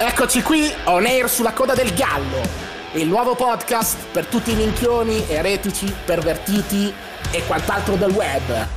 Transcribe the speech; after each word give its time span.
Eccoci 0.00 0.42
qui, 0.42 0.72
on 0.84 1.04
air 1.06 1.28
sulla 1.28 1.52
coda 1.52 1.74
del 1.74 1.92
gallo, 1.92 2.40
il 2.92 3.08
nuovo 3.08 3.34
podcast 3.34 3.96
per 4.12 4.26
tutti 4.26 4.52
i 4.52 4.54
minchioni, 4.54 5.24
eretici, 5.28 5.92
pervertiti 6.04 6.94
e 7.32 7.44
quant'altro 7.44 7.96
del 7.96 8.12
web. 8.12 8.68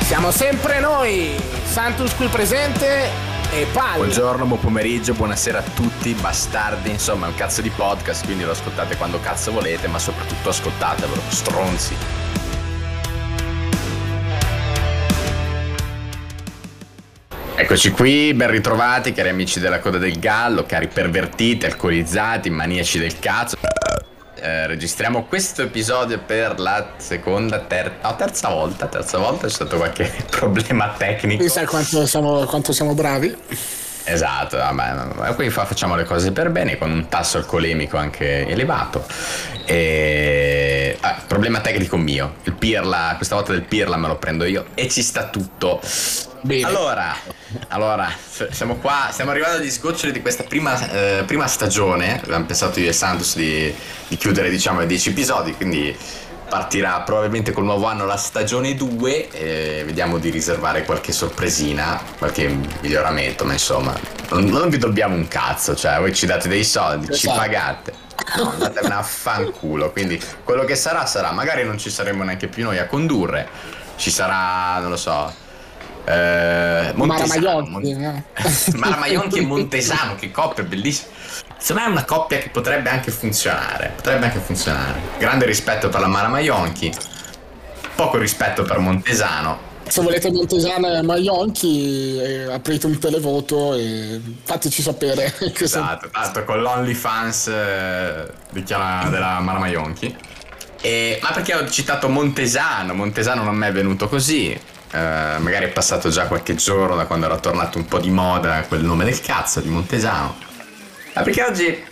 Siamo 0.00 0.30
sempre 0.30 0.80
noi, 0.80 1.34
Santus 1.64 2.14
qui 2.14 2.26
presente 2.26 3.08
e 3.52 3.66
Pal. 3.72 3.96
Buongiorno, 3.96 4.44
buon 4.44 4.60
pomeriggio, 4.60 5.14
buonasera 5.14 5.60
a 5.60 5.64
tutti, 5.74 6.12
bastardi, 6.12 6.90
insomma 6.90 7.24
è 7.24 7.30
un 7.30 7.34
cazzo 7.34 7.62
di 7.62 7.70
podcast, 7.70 8.26
quindi 8.26 8.44
lo 8.44 8.50
ascoltate 8.50 8.98
quando 8.98 9.18
cazzo 9.18 9.50
volete, 9.50 9.88
ma 9.88 9.98
soprattutto 9.98 10.50
ascoltatelo, 10.50 11.14
stronzi. 11.28 11.96
Eccoci 17.62 17.92
qui, 17.92 18.34
ben 18.34 18.50
ritrovati 18.50 19.12
cari 19.12 19.28
amici 19.28 19.60
della 19.60 19.78
Coda 19.78 19.96
del 19.96 20.18
Gallo, 20.18 20.64
cari 20.66 20.88
pervertiti, 20.88 21.64
alcolizzati, 21.64 22.50
maniaci 22.50 22.98
del 22.98 23.20
cazzo. 23.20 23.56
Eh, 24.34 24.66
registriamo 24.66 25.26
questo 25.26 25.62
episodio 25.62 26.18
per 26.18 26.58
la 26.58 26.94
seconda, 26.96 27.60
ter- 27.60 27.98
no, 28.02 28.16
terza 28.16 28.48
volta, 28.48 28.86
terza 28.86 29.18
volta 29.18 29.46
c'è 29.46 29.52
stato 29.52 29.76
qualche 29.76 30.10
problema 30.28 30.92
tecnico. 30.98 31.48
Sai 31.48 31.66
quanto 31.66 32.04
siamo, 32.04 32.44
quanto 32.46 32.72
siamo 32.72 32.94
bravi? 32.94 33.32
Esatto, 34.02 34.56
vabbè, 34.56 35.32
qui 35.36 35.48
fa, 35.48 35.64
facciamo 35.64 35.94
le 35.94 36.02
cose 36.02 36.32
per 36.32 36.50
bene 36.50 36.76
con 36.76 36.90
un 36.90 37.06
tasso 37.08 37.38
alcolemico 37.38 37.96
anche 37.96 38.44
elevato. 38.44 39.06
E... 39.66 40.96
Ah, 40.98 41.22
problema 41.24 41.60
tecnico 41.60 41.96
mio, 41.96 42.34
il 42.42 42.54
pirla, 42.54 43.14
questa 43.14 43.36
volta 43.36 43.52
del 43.52 43.62
pirla 43.62 43.96
me 43.96 44.08
lo 44.08 44.16
prendo 44.16 44.44
io 44.44 44.64
e 44.74 44.88
ci 44.88 45.00
sta 45.00 45.28
tutto. 45.28 45.80
Bene. 46.44 46.66
Allora, 46.66 47.14
allora, 47.68 48.10
siamo 48.50 48.74
qua, 48.76 49.10
stiamo 49.12 49.30
arrivando 49.30 49.58
agli 49.58 49.70
sgoccioli 49.70 50.10
di 50.10 50.20
questa 50.20 50.42
prima, 50.42 50.90
eh, 50.90 51.22
prima 51.24 51.46
stagione. 51.46 52.20
Abbiamo 52.20 52.46
pensato 52.46 52.80
io 52.80 52.88
e 52.88 52.92
Santos 52.92 53.36
di, 53.36 53.72
di 54.08 54.16
chiudere, 54.16 54.50
diciamo, 54.50 54.82
i 54.82 54.86
10 54.86 55.10
episodi, 55.10 55.54
quindi 55.54 55.96
partirà 56.48 57.00
probabilmente 57.00 57.52
col 57.52 57.62
nuovo 57.64 57.86
anno 57.86 58.04
la 58.06 58.16
stagione 58.16 58.74
2 58.74 59.30
e 59.30 59.82
vediamo 59.86 60.18
di 60.18 60.30
riservare 60.30 60.84
qualche 60.84 61.12
sorpresina, 61.12 62.02
qualche 62.18 62.48
miglioramento, 62.80 63.44
ma 63.44 63.52
insomma, 63.52 63.94
non, 64.30 64.44
non 64.46 64.68
vi 64.68 64.78
dobbiamo 64.78 65.14
un 65.14 65.28
cazzo, 65.28 65.76
cioè 65.76 65.98
voi 66.00 66.12
ci 66.12 66.26
date 66.26 66.48
dei 66.48 66.64
soldi, 66.64 67.06
ci 67.06 67.28
Esatto. 67.28 67.38
pagate. 67.38 67.94
No, 68.36 68.50
andatevene 68.50 68.94
a 68.94 69.02
fanculo, 69.02 69.92
quindi 69.92 70.20
quello 70.42 70.64
che 70.64 70.74
sarà 70.74 71.06
sarà, 71.06 71.30
magari 71.30 71.64
non 71.64 71.78
ci 71.78 71.88
saremo 71.88 72.24
neanche 72.24 72.48
più 72.48 72.64
noi 72.64 72.78
a 72.78 72.86
condurre, 72.86 73.48
ci 73.96 74.10
sarà, 74.10 74.78
non 74.80 74.90
lo 74.90 74.96
so, 74.96 75.32
eh, 76.04 76.92
Mara 76.94 76.94
Montesano, 76.94 77.66
Maionchi, 77.68 77.94
Mon- 77.94 78.04
eh. 78.04 79.36
E 79.38 79.40
Montesano, 79.40 80.14
che 80.16 80.30
coppia 80.30 80.64
bellissima. 80.64 81.10
Secondo 81.58 81.82
me 81.82 81.88
è 81.88 81.90
una 81.98 82.04
coppia 82.04 82.38
che 82.38 82.48
potrebbe 82.48 82.90
anche 82.90 83.10
funzionare. 83.10 83.92
Potrebbe 83.96 84.26
anche 84.26 84.40
funzionare. 84.40 85.00
Grande 85.18 85.46
rispetto 85.46 85.88
per 85.88 86.00
la 86.00 86.08
Mara 86.08 86.28
Maionchi, 86.28 86.92
poco 87.94 88.18
rispetto 88.18 88.62
per 88.62 88.78
Montesano. 88.78 89.70
Se 89.86 90.00
volete 90.00 90.30
Montesano 90.30 90.88
e 90.88 91.02
Maionchi, 91.02 92.18
eh, 92.18 92.52
aprite 92.52 92.86
un 92.86 92.98
televoto 92.98 93.74
e 93.74 94.20
fateci 94.42 94.82
sapere. 94.82 95.32
Esatto, 95.58 96.08
tanto 96.10 96.44
con 96.44 96.60
l'OnlyFans 96.60 97.46
eh, 97.48 98.26
della 98.50 99.38
Mara 99.40 99.58
Maionchi. 99.58 100.16
E- 100.80 101.20
ma 101.22 101.30
perché 101.30 101.54
ho 101.54 101.68
citato 101.68 102.08
Montesano? 102.08 102.94
Montesano 102.94 103.44
non 103.44 103.54
mi 103.54 103.66
è 103.66 103.72
venuto 103.72 104.08
così. 104.08 104.58
Eh, 104.94 105.38
magari 105.38 105.64
è 105.64 105.68
passato 105.68 106.10
già 106.10 106.26
qualche 106.26 106.54
giorno 106.54 106.94
da 106.96 107.06
quando 107.06 107.24
era 107.24 107.38
tornato 107.38 107.78
un 107.78 107.86
po' 107.86 107.98
di 107.98 108.10
moda 108.10 108.62
quel 108.68 108.84
nome 108.84 109.04
del 109.04 109.20
cazzo 109.20 109.60
di 109.60 109.70
Montesano. 109.70 110.36
Ma 111.14 111.22
perché 111.22 111.42
oggi 111.42 111.84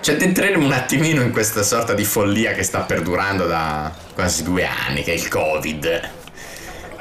ci 0.00 0.10
addentreremo 0.12 0.64
un 0.64 0.72
attimino 0.72 1.22
in 1.22 1.32
questa 1.32 1.64
sorta 1.64 1.94
di 1.94 2.04
follia 2.04 2.52
che 2.52 2.62
sta 2.62 2.80
perdurando 2.80 3.46
da 3.46 3.92
quasi 4.14 4.44
due 4.44 4.64
anni, 4.64 5.02
che 5.02 5.12
è 5.12 5.14
il 5.14 5.26
Covid. 5.28 6.10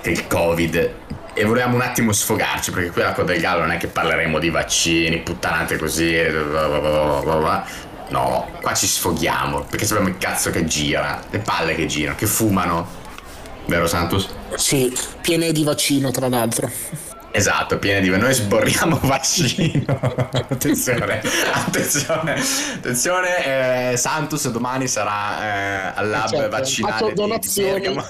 Che 0.02 0.09
è 0.09 0.12
il 0.12 0.25
Covid. 0.25 0.94
E 1.34 1.46
volevamo 1.46 1.75
un 1.75 1.81
attimo 1.81 2.12
sfogarci, 2.12 2.72
perché 2.72 2.90
qui 2.90 3.04
alla 3.04 3.14
Coda 3.14 3.31
del 3.31 3.42
Gallo 3.42 3.62
non 3.62 3.72
è 3.72 3.78
che 3.78 3.88
parleremo 3.88 4.40
di 4.40 4.50
vaccini, 4.50 5.19
puttanate 5.19 5.78
così. 5.78 6.19
bla 6.50 6.68
bla 6.68 7.36
bla. 7.36 7.66
No, 8.09 8.50
qua 8.59 8.74
ci 8.74 8.88
sfoghiamo, 8.88 9.66
perché 9.66 9.86
sappiamo 9.86 10.09
il 10.09 10.18
cazzo 10.18 10.50
che 10.50 10.66
gira, 10.66 11.22
le 11.30 11.40
palle 11.40 11.75
che 11.75 11.86
girano, 11.86 12.16
che 12.16 12.25
fumano. 12.25 13.06
Vero 13.68 13.88
Santos? 13.88 14.28
Sì, 14.56 14.96
piene 15.22 15.52
di 15.52 15.64
vaccino 15.64 16.10
tra 16.12 16.28
l'altro. 16.30 16.72
Esatto, 17.32 17.78
piene 17.78 18.00
di 18.00 18.10
noi 18.10 18.34
sborriamo 18.34 18.98
vaccino. 19.04 19.84
attenzione, 20.32 21.22
attenzione, 21.54 22.42
attenzione. 22.76 23.92
eh, 23.92 23.98
Santos 23.98 24.50
domani 24.50 24.88
sarà 24.88 25.92
eh, 25.92 25.92
al 25.96 26.10
lab 26.10 26.30
Certo, 26.30 26.50
vaccinale 26.50 27.04
di, 27.08 27.10
di 27.10 27.14
donazioni. 27.16 27.72
Bergamo. 27.82 28.06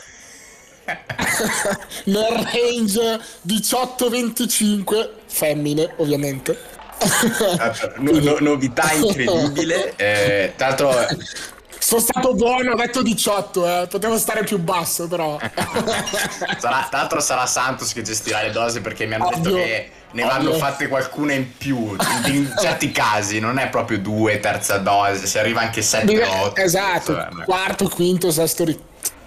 Nel 2.06 2.48
range 2.54 3.20
18-25, 3.48 5.10
femmine 5.26 5.94
ovviamente. 5.98 6.58
Esatto, 7.00 7.94
no- 7.98 8.12
no- 8.20 8.38
novità 8.40 8.92
incredibile. 8.94 9.94
eh, 9.98 10.54
tra 10.56 10.68
l'altro, 10.68 10.92
Sono 11.88 12.02
stato 12.02 12.34
buono, 12.34 12.74
ho 12.74 12.76
detto 12.76 13.02
18, 13.02 13.66
eh. 13.84 13.88
potevo 13.88 14.18
stare 14.18 14.44
più 14.44 14.58
basso 14.60 15.08
però. 15.08 15.40
sarà, 16.60 16.86
tra 16.90 17.00
l'altro 17.00 17.22
sarà 17.22 17.46
Santos 17.46 17.94
che 17.94 18.02
gestirà 18.02 18.42
le 18.42 18.52
dosi 18.52 18.82
perché 18.82 19.06
mi 19.06 19.14
hanno 19.14 19.30
detto 19.30 19.48
Ovvio. 19.48 19.56
che 19.64 19.92
ne 20.12 20.24
vanno 20.26 20.50
Ovvio. 20.50 20.60
fatte 20.60 20.90
qualcuna 20.90 21.32
in 21.32 21.56
più. 21.58 21.96
In, 22.26 22.34
in 22.34 22.54
certi 22.60 22.92
casi 22.92 23.40
non 23.40 23.58
è 23.58 23.70
proprio 23.70 24.00
due, 24.00 24.42
terza 24.42 24.80
dose, 24.80 25.26
si 25.28 25.40
arriva 25.40 25.62
anche 25.62 25.82
7 25.82 26.24
8. 26.26 26.60
esatto, 26.60 27.26
quarto, 27.46 27.88
quinto, 27.88 28.32
sesto, 28.32 28.66
ri- 28.66 28.78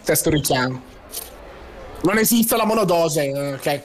sesto 0.02 0.28
richiamo. 0.28 0.82
Non 2.02 2.18
esiste 2.18 2.58
la 2.58 2.66
monodose, 2.66 3.22
eh, 3.24 3.52
ok? 3.54 3.80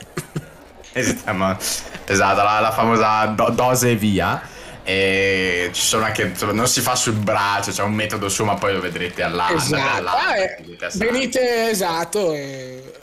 Esatto, 0.92 2.44
la, 2.44 2.60
la 2.60 2.72
famosa 2.74 3.26
do- 3.28 3.52
dose 3.52 3.96
via. 3.96 4.42
E 4.88 5.70
ci 5.74 5.82
sono 5.82 6.06
anche. 6.06 6.22
insomma, 6.24 6.52
non 6.52 6.68
si 6.68 6.80
fa 6.82 6.96
sul 6.96 7.14
braccio, 7.16 7.72
c'è 7.72 7.82
un 7.82 7.94
metodo 7.94 8.30
su, 8.30 8.44
ma 8.46 8.54
poi 8.54 8.74
lo 8.74 8.80
vedrete 8.80 9.24
all'anno. 9.24 9.58
Esatto. 9.58 10.06
Ah, 10.08 10.38
eh, 10.38 10.58
venite, 10.94 11.70
esatto, 11.72 12.32
e 12.34 12.94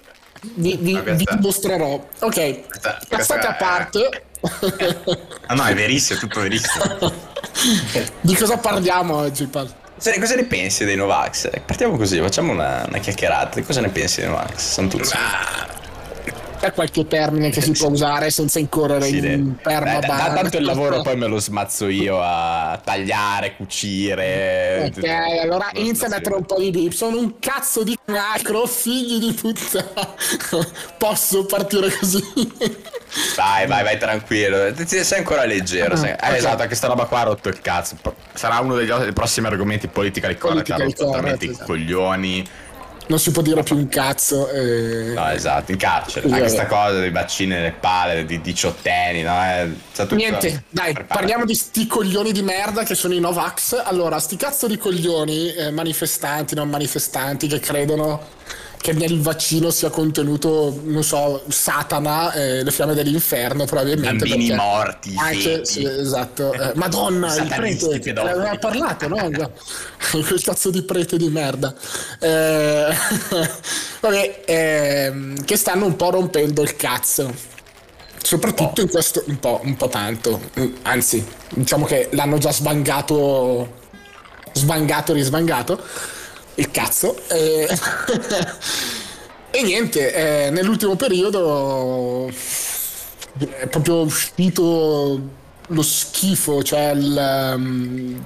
vi, 0.55 0.77
vi, 0.81 0.93
Ma 0.93 1.03
questa- 1.03 1.35
vi 1.35 1.41
mostrerò. 1.43 1.95
Ok, 2.21 2.67
Questa- 2.69 2.99
questa 3.09 3.35
a 3.41 3.55
è- 3.55 3.59
parte. 3.59 4.23
Ah 5.47 5.55
no, 5.55 5.65
è 5.67 5.75
verissimo, 5.75 6.19
è 6.19 6.21
tutto 6.23 6.41
verissimo. 6.41 7.13
Di 8.21 8.35
cosa 8.37 8.57
parliamo 8.59 9.17
oggi, 9.17 9.47
Pal? 9.47 9.73
Cosa, 10.19 10.35
ne 10.35 10.45
pensi 10.45 10.85
dei 10.85 10.97
Novax? 10.97 11.49
Eh, 11.53 11.61
Partiamo 11.65 11.97
così, 11.97 12.19
facciamo 12.21 12.51
una, 12.53 12.85
una 12.89 12.99
chiacchierata. 12.99 13.61
Di 13.61 13.65
cosa 13.65 13.81
ne 13.81 13.89
pensi 13.89 14.21
dei 14.21 14.29
Novax? 14.31 14.57
Sono 14.57 14.89
tutti. 14.89 15.09
C'è 16.63 16.73
qualche 16.73 17.09
termine 17.09 17.51
che 17.51 17.61
si 17.61 17.73
può 17.73 17.89
usare 17.89 18.31
senza 18.31 18.61
incorrere 18.61 19.09
in 19.09 19.57
Beh, 19.57 19.63
perma 19.63 19.99
da- 19.99 20.07
da- 20.07 20.33
tanto 20.33 20.59
il 20.59 20.65
lavoro 20.65 21.03
poi 21.03 21.17
me 21.17 21.27
lo 21.27 21.41
smazzo 21.41 21.89
io 21.89 22.21
a 22.23 22.81
tagliare, 22.85 23.57
cucire. 23.57 24.93
Ok, 24.97 25.05
allora 25.43 25.71
Lo 25.73 25.81
inizia 25.81 26.07
a 26.07 26.11
mettere 26.11 26.37
un 26.37 26.45
po' 26.45 26.61
di 26.61 26.71
bip. 26.71 26.93
Sono 26.93 27.19
un 27.19 27.41
cazzo 27.41 27.83
di 27.83 27.99
macro, 28.05 28.65
figli 28.67 29.19
di 29.19 29.33
puttana. 29.33 30.15
Posso 30.97 31.47
partire 31.47 31.91
così? 31.99 32.23
Vai, 33.35 33.67
vai, 33.67 33.83
vai 33.83 33.99
tranquillo. 33.99 34.73
Sei 34.87 35.19
ancora 35.19 35.45
leggero. 35.45 35.97
sei- 35.97 36.13
Ah, 36.13 36.29
eh, 36.29 36.31
ok. 36.31 36.37
esatto, 36.37 36.63
anche 36.63 36.77
sta 36.77 36.87
roba 36.87 37.07
qua 37.07 37.19
ha 37.23 37.25
rotto 37.25 37.49
il 37.49 37.61
cazzo. 37.61 37.97
Sarà 38.35 38.61
uno 38.61 38.77
degli, 38.77 38.89
dei 38.93 39.13
prossimi 39.13 39.49
argomenti 39.49 39.89
politica 39.89 40.33
correct. 40.37 40.71
Ha 40.71 40.77
rotto 40.77 41.25
esatto. 41.43 41.65
coglioni. 41.65 42.47
Non 43.09 43.19
si 43.19 43.31
può 43.33 43.43
dire 43.43 43.63
più 43.63 43.77
un 43.77 43.89
cazzo. 43.89 44.49
eh. 44.51 45.13
No, 45.15 45.29
esatto, 45.31 45.73
in 45.73 45.77
carcere. 45.79 46.31
Anche 46.31 46.49
sta 46.49 46.67
cosa 46.67 46.99
dei 47.01 47.11
vaccini 47.11 47.51
nelle 47.51 47.73
palle, 47.73 48.25
di 48.25 48.41
diciottenni, 48.41 49.23
no? 49.23 49.35
È 49.43 49.69
tutto- 49.95 50.15
Niente, 50.15 50.65
dai, 50.71 50.93
Prepara. 50.93 51.19
parliamo 51.21 51.45
di 51.45 51.55
sti 51.55 51.87
coglioni 51.87 52.33
di 52.33 52.43
merda 52.43 52.85
che 52.85 52.95
sono 52.95 53.13
i 53.15 53.21
Novax. 53.21 53.81
Allora, 53.85 54.19
sti 54.19 54.37
cazzo 54.37 54.67
di 54.67 54.79
coglioni, 54.79 55.53
eh, 55.53 55.71
manifestanti, 55.71 56.55
non 56.55 56.69
manifestanti, 56.71 57.49
che 57.49 57.59
credono 57.61 58.21
che 58.83 58.93
nel 58.93 59.21
vaccino 59.21 59.71
sia 59.71 59.91
contenuto, 59.91 60.81
non 60.83 61.05
so, 61.05 61.45
Satana, 61.47 62.33
eh, 62.33 62.65
le 62.65 62.71
fiamme 62.73 62.95
dell'inferno, 62.95 63.65
probabilmente. 63.65 64.27
Bambini 64.27 64.49
perché- 64.49 64.61
morti, 64.61 65.15
feti. 65.41 65.65
sì, 65.73 65.85
esatto. 65.85 66.53
Eh, 66.53 66.73
Madonna, 66.75 67.33
il 67.37 67.47
prete, 67.47 67.87
pedofili. 68.01 68.19
aveva 68.19 68.59
parlato, 68.59 69.07
no? 69.07 69.17
Quel 70.11 70.43
cazzo 70.43 70.71
di 70.71 70.83
prete 70.83 71.17
di 71.17 71.29
merda. 71.29 71.73
Eh, 72.19 72.89
vabbè, 74.01 74.43
ehm, 74.47 75.45
che 75.45 75.57
stanno 75.57 75.87
un 75.87 75.95
po' 75.95 76.11
rompendo 76.11 76.61
il 76.63 76.75
cazzo. 76.75 77.33
Soprattutto 78.21 78.81
in 78.81 78.89
questo, 78.91 79.23
un 79.29 79.39
po', 79.39 79.61
un 79.63 79.77
po' 79.77 79.89
tanto. 79.89 80.41
Mm, 80.59 80.75
Anzi, 80.83 81.25
diciamo 81.51 81.85
che 81.87 82.09
l'hanno 82.13 82.39
già 82.39 82.51
sbangato, 82.51 83.75
sbangato, 84.55 85.13
risbangato. 85.13 85.81
Il 86.57 86.71
cazzo. 86.71 87.17
E, 87.29 87.69
e 89.51 89.63
niente, 89.63 90.47
eh, 90.47 90.51
nell'ultimo 90.51 90.97
periodo 90.97 92.31
è 93.39 93.67
proprio 93.69 94.03
uscito 94.03 95.41
lo 95.69 95.83
schifo, 95.83 96.63
cioè 96.63 96.91
il, 96.91 97.53
um, 97.57 98.23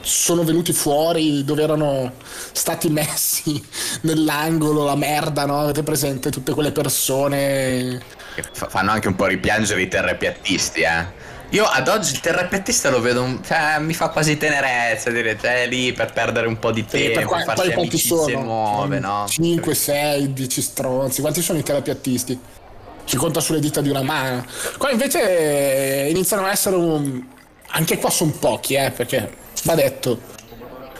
sono 0.00 0.44
venuti 0.44 0.72
fuori 0.72 1.44
dove 1.44 1.62
erano 1.62 2.14
stati 2.52 2.88
messi 2.88 3.62
nell'angolo 4.02 4.84
la 4.84 4.96
merda, 4.96 5.44
no? 5.44 5.60
Avete 5.60 5.82
presente 5.82 6.30
tutte 6.30 6.52
quelle 6.52 6.72
persone 6.72 8.18
che 8.34 8.44
fanno 8.52 8.90
anche 8.90 9.08
un 9.08 9.16
po' 9.16 9.26
ripiangere 9.26 9.82
i 9.82 9.88
terrapiattisti, 9.88 10.80
eh. 10.80 11.19
Io 11.50 11.64
ad 11.64 11.88
oggi 11.88 12.12
il 12.12 12.20
terrapiattista 12.20 12.90
lo 12.90 13.00
vedo, 13.00 13.22
un, 13.22 13.42
cioè, 13.44 13.78
mi 13.80 13.92
fa 13.92 14.10
quasi 14.10 14.36
tenerezza 14.36 15.10
dire, 15.10 15.36
cioè, 15.40 15.66
lì 15.66 15.92
per 15.92 16.12
perdere 16.12 16.46
un 16.46 16.60
po' 16.60 16.70
di 16.70 16.84
tempo, 16.84 17.18
per 17.18 17.24
qua, 17.24 17.42
farsi 17.42 17.72
amicizie 17.72 18.16
sono? 18.16 18.42
nuove, 18.42 19.00
no? 19.00 19.26
5, 19.28 19.74
6, 19.74 20.32
10 20.32 20.62
stronzi, 20.62 21.20
quanti 21.20 21.42
sono 21.42 21.58
i 21.58 21.64
terrapiattisti? 21.64 22.38
Si 23.04 23.16
conta 23.16 23.40
sulle 23.40 23.58
dita 23.58 23.80
di 23.80 23.88
una 23.88 24.02
mano. 24.02 24.44
Qua 24.78 24.90
invece 24.90 26.06
iniziano 26.08 26.44
a 26.44 26.52
essere 26.52 26.76
un... 26.76 27.20
Anche 27.72 27.98
qua 27.98 28.10
sono 28.10 28.30
pochi, 28.30 28.74
eh, 28.74 28.92
perché 28.92 29.32
va 29.64 29.74
detto, 29.74 30.20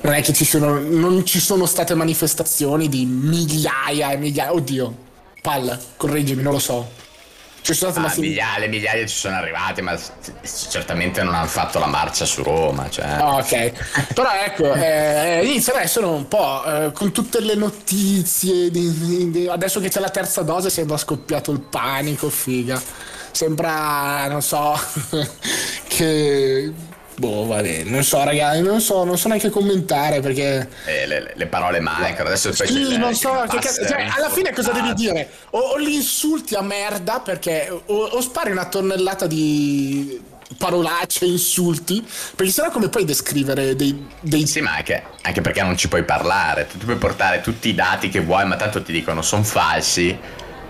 non 0.01 0.15
è 0.15 0.23
che 0.23 0.33
ci 0.33 0.45
sono, 0.45 0.81
non 0.81 1.25
ci 1.25 1.39
sono 1.39 1.67
state 1.67 1.95
manifestazioni 1.95 2.89
di 2.89 3.05
migliaia 3.05 4.11
e 4.11 4.17
migliaia, 4.17 4.53
oddio, 4.53 4.97
palla, 5.41 5.79
correggimi, 5.97 6.43
non 6.43 6.55
lo 6.55 6.59
so. 6.59 6.91
Ci 7.63 7.75
sono 7.75 7.93
state 7.93 8.09
ah, 8.09 8.21
migliaia, 8.21 8.69
migliaia 8.69 9.07
ci 9.07 9.17
sono 9.17 9.37
arrivati, 9.37 9.83
ma 9.83 9.99
certamente 10.71 11.23
non 11.23 11.35
hanno 11.35 11.47
fatto 11.47 11.79
la 11.79 11.87
marcia 11.87 12.25
su 12.25 12.43
Roma. 12.43 12.89
Cioè. 12.89 13.19
Ok, 13.21 14.13
però 14.15 14.31
ecco, 14.33 14.73
eh, 14.75 15.45
iniziano 15.45 15.79
ad 15.79 15.85
essere 15.85 16.07
un 16.07 16.27
po' 16.27 16.65
eh, 16.65 16.93
con 16.93 17.13
tutte 17.13 17.41
le 17.41 17.55
notizie. 17.55 18.71
Di, 18.71 19.31
di, 19.31 19.49
adesso 19.49 19.81
che 19.81 19.89
c'è 19.89 20.01
la 20.01 20.11
terza 20.11 20.43
dose, 20.43 20.71
sembra 20.71 20.97
scoppiato 20.97 21.51
il 21.53 21.61
panico, 21.61 22.31
figa. 22.31 22.81
Sembra, 23.33 24.27
non 24.29 24.43
so, 24.43 24.79
che 25.87 26.73
Boh, 27.21 27.45
vabbè, 27.45 27.83
non 27.85 28.03
so, 28.03 28.25
ragazzi, 28.25 28.63
non 28.63 28.81
so, 28.81 29.05
non 29.05 29.19
so 29.19 29.29
neanche 29.29 29.51
commentare 29.51 30.21
perché. 30.21 30.67
Eh, 30.87 31.07
le, 31.07 31.35
le, 31.37 31.47
parole 31.49 31.79
mancano. 31.79 32.31
Adesso 32.31 32.51
sì, 32.51 32.97
non 32.97 33.15
so. 33.15 33.45
Che 33.47 33.59
cazzo, 33.59 33.87
cioè, 33.87 34.09
alla 34.17 34.31
fine 34.31 34.55
cosa 34.55 34.73
devi 34.73 34.95
dire? 34.95 35.29
O, 35.51 35.59
o 35.59 35.77
li 35.77 35.97
insulti 35.97 36.55
a 36.55 36.63
merda 36.63 37.21
perché. 37.21 37.69
O, 37.71 37.95
o 37.95 38.21
spari 38.23 38.53
una 38.53 38.65
tonnellata 38.65 39.27
di 39.27 40.19
parolacce, 40.57 41.27
insulti, 41.27 42.03
perché 42.35 42.51
sennò 42.51 42.71
come 42.71 42.89
puoi 42.89 43.05
descrivere 43.05 43.77
dei... 43.77 44.09
dei... 44.21 44.47
Sì, 44.47 44.63
ma 44.63 44.77
anche, 44.77 45.03
anche, 45.21 45.43
perché 45.43 45.63
non 45.63 45.77
ci 45.77 45.89
puoi 45.89 46.05
parlare, 46.05 46.67
tu 46.67 46.79
puoi 46.79 46.97
portare 46.97 47.43
tutti 47.43 47.69
i 47.69 47.75
dati 47.75 48.09
che 48.09 48.21
vuoi, 48.21 48.47
ma 48.47 48.57
tanto 48.57 48.83
ti 48.83 48.93
dicono 48.93 49.21
sono 49.21 49.43
falsi, 49.43 50.19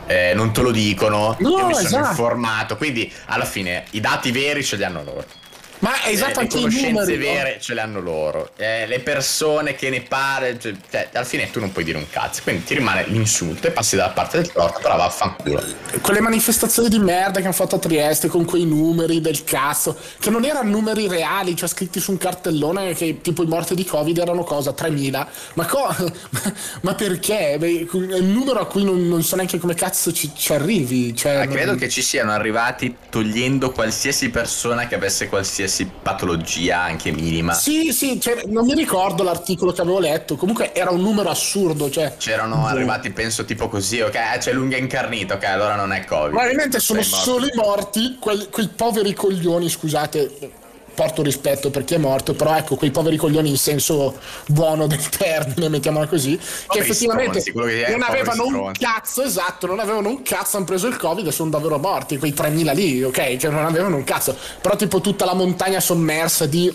eh, 0.06 0.32
non 0.34 0.52
te 0.52 0.62
lo 0.62 0.72
dicono, 0.72 1.36
no, 1.38 1.48
io 1.48 1.66
mi 1.66 1.74
sono 1.74 1.86
esatto. 1.86 2.08
informato, 2.08 2.76
quindi 2.76 3.10
alla 3.26 3.44
fine 3.44 3.84
i 3.92 4.00
dati 4.00 4.32
veri 4.32 4.64
ce 4.64 4.74
li 4.74 4.82
hanno 4.82 5.04
loro. 5.04 5.38
Ma 5.80 6.04
esatto 6.06 6.40
eh, 6.40 6.42
anche 6.42 6.56
le 6.56 6.60
conoscenze 6.62 6.90
numeri, 6.90 7.16
vere 7.16 7.58
ce 7.60 7.74
le 7.74 7.80
hanno 7.80 8.00
loro. 8.00 8.50
Eh, 8.56 8.86
le 8.86 9.00
persone 9.00 9.74
che 9.74 9.88
ne 9.88 10.02
pare, 10.02 10.58
cioè, 10.58 10.74
cioè, 10.90 11.08
alla 11.12 11.24
fine 11.24 11.50
tu 11.50 11.58
non 11.58 11.72
puoi 11.72 11.84
dire 11.84 11.96
un 11.96 12.08
cazzo. 12.10 12.42
Quindi 12.42 12.64
ti 12.64 12.74
rimane 12.74 13.06
l'insulto 13.06 13.66
e 13.66 13.70
passi 13.70 13.96
dalla 13.96 14.10
parte 14.10 14.38
del 14.38 14.52
torto, 14.52 14.80
però 14.80 14.96
vaffanculo. 14.96 15.62
Quelle 16.02 16.20
manifestazioni 16.20 16.88
di 16.88 16.98
merda 16.98 17.38
che 17.38 17.44
hanno 17.44 17.54
fatto 17.54 17.76
a 17.76 17.78
Trieste 17.78 18.28
con 18.28 18.44
quei 18.44 18.66
numeri 18.66 19.20
del 19.20 19.42
cazzo, 19.42 19.96
che 20.18 20.28
non 20.28 20.44
erano 20.44 20.68
numeri 20.68 21.08
reali, 21.08 21.56
cioè 21.56 21.68
scritti 21.68 21.98
su 21.98 22.10
un 22.10 22.18
cartellone 22.18 22.94
che 22.94 23.20
tipo 23.22 23.42
i 23.42 23.46
morti 23.46 23.74
di 23.74 23.84
Covid 23.84 24.18
erano 24.18 24.44
cosa? 24.44 24.72
3000. 24.72 25.28
Ma, 25.54 25.64
co- 25.64 26.12
ma 26.82 26.94
perché? 26.94 27.56
Beh, 27.58 27.86
è 27.90 28.18
un 28.18 28.32
numero 28.32 28.60
a 28.60 28.66
cui 28.66 28.84
non, 28.84 29.08
non 29.08 29.22
so 29.22 29.34
neanche 29.36 29.58
come 29.58 29.74
cazzo 29.74 30.12
ci, 30.12 30.30
ci 30.34 30.52
arrivi. 30.52 31.16
Cioè, 31.16 31.36
ah, 31.36 31.46
credo 31.46 31.74
che 31.74 31.88
ci 31.88 32.02
siano 32.02 32.32
arrivati 32.32 32.94
togliendo 33.08 33.70
qualsiasi 33.70 34.28
persona 34.28 34.86
che 34.86 34.94
avesse 34.94 35.28
qualsiasi 35.28 35.69
qualsiasi 35.70 35.90
patologia 36.02 36.80
anche 36.80 37.12
minima. 37.12 37.52
Sì, 37.54 37.92
sì, 37.92 38.20
cioè, 38.20 38.42
non 38.46 38.66
mi 38.66 38.74
ricordo 38.74 39.22
l'articolo 39.22 39.72
che 39.72 39.80
avevo 39.80 40.00
letto, 40.00 40.36
comunque 40.36 40.74
era 40.74 40.90
un 40.90 41.00
numero 41.00 41.30
assurdo. 41.30 41.88
Cioè, 41.88 42.16
C'erano 42.18 42.56
boh. 42.56 42.66
arrivati, 42.66 43.10
penso, 43.10 43.44
tipo 43.44 43.68
così, 43.68 44.00
ok, 44.00 44.14
eh, 44.14 44.38
c'è 44.38 44.52
l'unghia 44.52 44.78
incarnita, 44.78 45.34
ok, 45.34 45.44
allora 45.44 45.76
non 45.76 45.92
è 45.92 46.04
Covid. 46.04 46.30
Probabilmente 46.30 46.80
sono 46.80 47.02
solo 47.02 47.46
i 47.46 47.52
morti, 47.54 48.16
quei, 48.18 48.48
quei 48.50 48.68
poveri 48.68 49.14
coglioni, 49.14 49.68
scusate, 49.68 50.58
porto 51.00 51.22
rispetto 51.22 51.70
per 51.70 51.84
chi 51.84 51.94
è 51.94 51.96
morto, 51.96 52.34
però 52.34 52.54
ecco, 52.54 52.76
quei 52.76 52.90
poveri 52.90 53.16
coglioni 53.16 53.48
in 53.48 53.56
senso 53.56 54.18
buono 54.48 54.86
del 54.86 55.08
termine, 55.08 55.70
mettiamola 55.70 56.06
così, 56.06 56.38
che 56.68 56.78
effettivamente 56.78 57.42
che 57.42 57.86
non 57.88 58.02
avevano 58.02 58.44
un 58.44 58.72
cazzo, 58.78 59.22
esatto, 59.22 59.66
non 59.66 59.78
avevano 59.78 60.10
un 60.10 60.20
cazzo, 60.20 60.58
hanno 60.58 60.66
preso 60.66 60.88
il 60.88 60.98
covid 60.98 61.26
e 61.26 61.32
sono 61.32 61.48
davvero 61.48 61.78
morti, 61.78 62.18
quei 62.18 62.34
3000 62.34 62.72
lì, 62.72 63.02
ok, 63.02 63.36
che 63.38 63.48
non 63.48 63.64
avevano 63.64 63.96
un 63.96 64.04
cazzo, 64.04 64.36
però 64.60 64.76
tipo 64.76 65.00
tutta 65.00 65.24
la 65.24 65.32
montagna 65.32 65.80
sommersa 65.80 66.44
di 66.44 66.70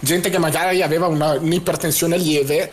gente 0.00 0.30
che 0.30 0.38
magari 0.38 0.82
aveva 0.82 1.06
una, 1.06 1.34
un'ipertensione 1.34 2.16
lieve 2.18 2.72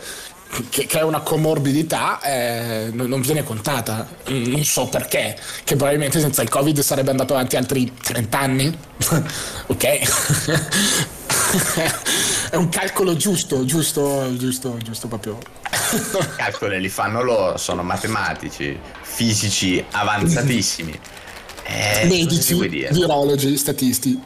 che, 0.68 0.86
che, 0.86 0.98
è 0.98 1.02
una 1.02 1.20
comorbidità 1.20 2.20
eh, 2.20 2.90
non, 2.92 3.08
non, 3.08 3.22
viene 3.22 3.42
contata. 3.42 4.06
Non 4.26 4.62
so 4.64 4.86
perché, 4.86 5.34
che 5.64 5.76
probabilmente 5.76 6.20
senza 6.20 6.42
il 6.42 6.50
Covid 6.50 6.78
sarebbe 6.80 7.10
andato 7.10 7.32
avanti 7.32 7.56
altri 7.56 7.90
30 8.02 8.38
anni. 8.38 8.78
ok? 9.66 9.84
è 12.50 12.56
un 12.56 12.68
calcolo 12.68 13.16
giusto, 13.16 13.64
giusto, 13.64 14.36
giusto, 14.36 14.76
giusto 14.82 15.08
proprio. 15.08 15.38
Calcoli 16.36 16.80
li 16.80 16.90
fanno 16.90 17.22
loro, 17.22 17.56
sono 17.56 17.82
matematici, 17.82 18.78
fisici 19.00 19.82
avanzatissimi. 19.90 20.98
Eh, 21.64 22.06
Medici, 22.06 22.54
virologi, 22.90 23.56
statisti. 23.56 24.20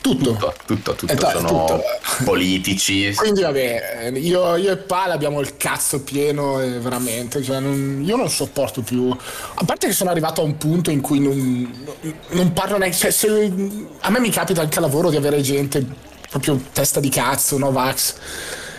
Tutto, 0.00 0.32
tutto, 0.32 0.54
tutto, 0.64 0.94
tutto. 0.94 1.12
Eh, 1.12 1.30
sono 1.32 1.48
tutto. 1.48 1.82
politici. 2.24 3.12
Quindi 3.14 3.42
vabbè, 3.42 4.12
io, 4.14 4.56
io, 4.56 4.72
e 4.72 4.76
Pala 4.76 5.14
abbiamo 5.14 5.40
il 5.40 5.56
cazzo 5.56 6.00
pieno 6.02 6.60
e 6.60 6.78
veramente, 6.78 7.42
cioè 7.42 7.60
non, 7.60 8.02
io 8.04 8.16
non 8.16 8.30
sopporto 8.30 8.82
più. 8.82 9.10
A 9.10 9.64
parte 9.64 9.88
che 9.88 9.92
sono 9.92 10.10
arrivato 10.10 10.40
a 10.40 10.44
un 10.44 10.56
punto 10.56 10.90
in 10.90 11.00
cui 11.00 11.20
non, 11.20 11.86
non 12.30 12.52
parlo 12.52 12.78
neanche... 12.78 12.96
Cioè, 12.96 13.10
se, 13.10 13.52
a 14.00 14.10
me 14.10 14.20
mi 14.20 14.30
capita 14.30 14.60
anche 14.60 14.78
a 14.78 14.82
lavoro 14.82 15.10
di 15.10 15.16
avere 15.16 15.40
gente 15.40 15.84
proprio 16.30 16.60
testa 16.72 17.00
di 17.00 17.08
cazzo, 17.08 17.58
no 17.58 17.72
Vax 17.72 18.14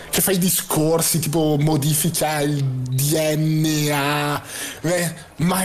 che 0.10 0.22
fai 0.22 0.38
discorsi 0.40 1.20
tipo 1.20 1.56
modifica 1.60 2.40
il 2.40 2.64
DNA, 2.64 4.42
eh, 4.82 5.14
ma 5.38 5.64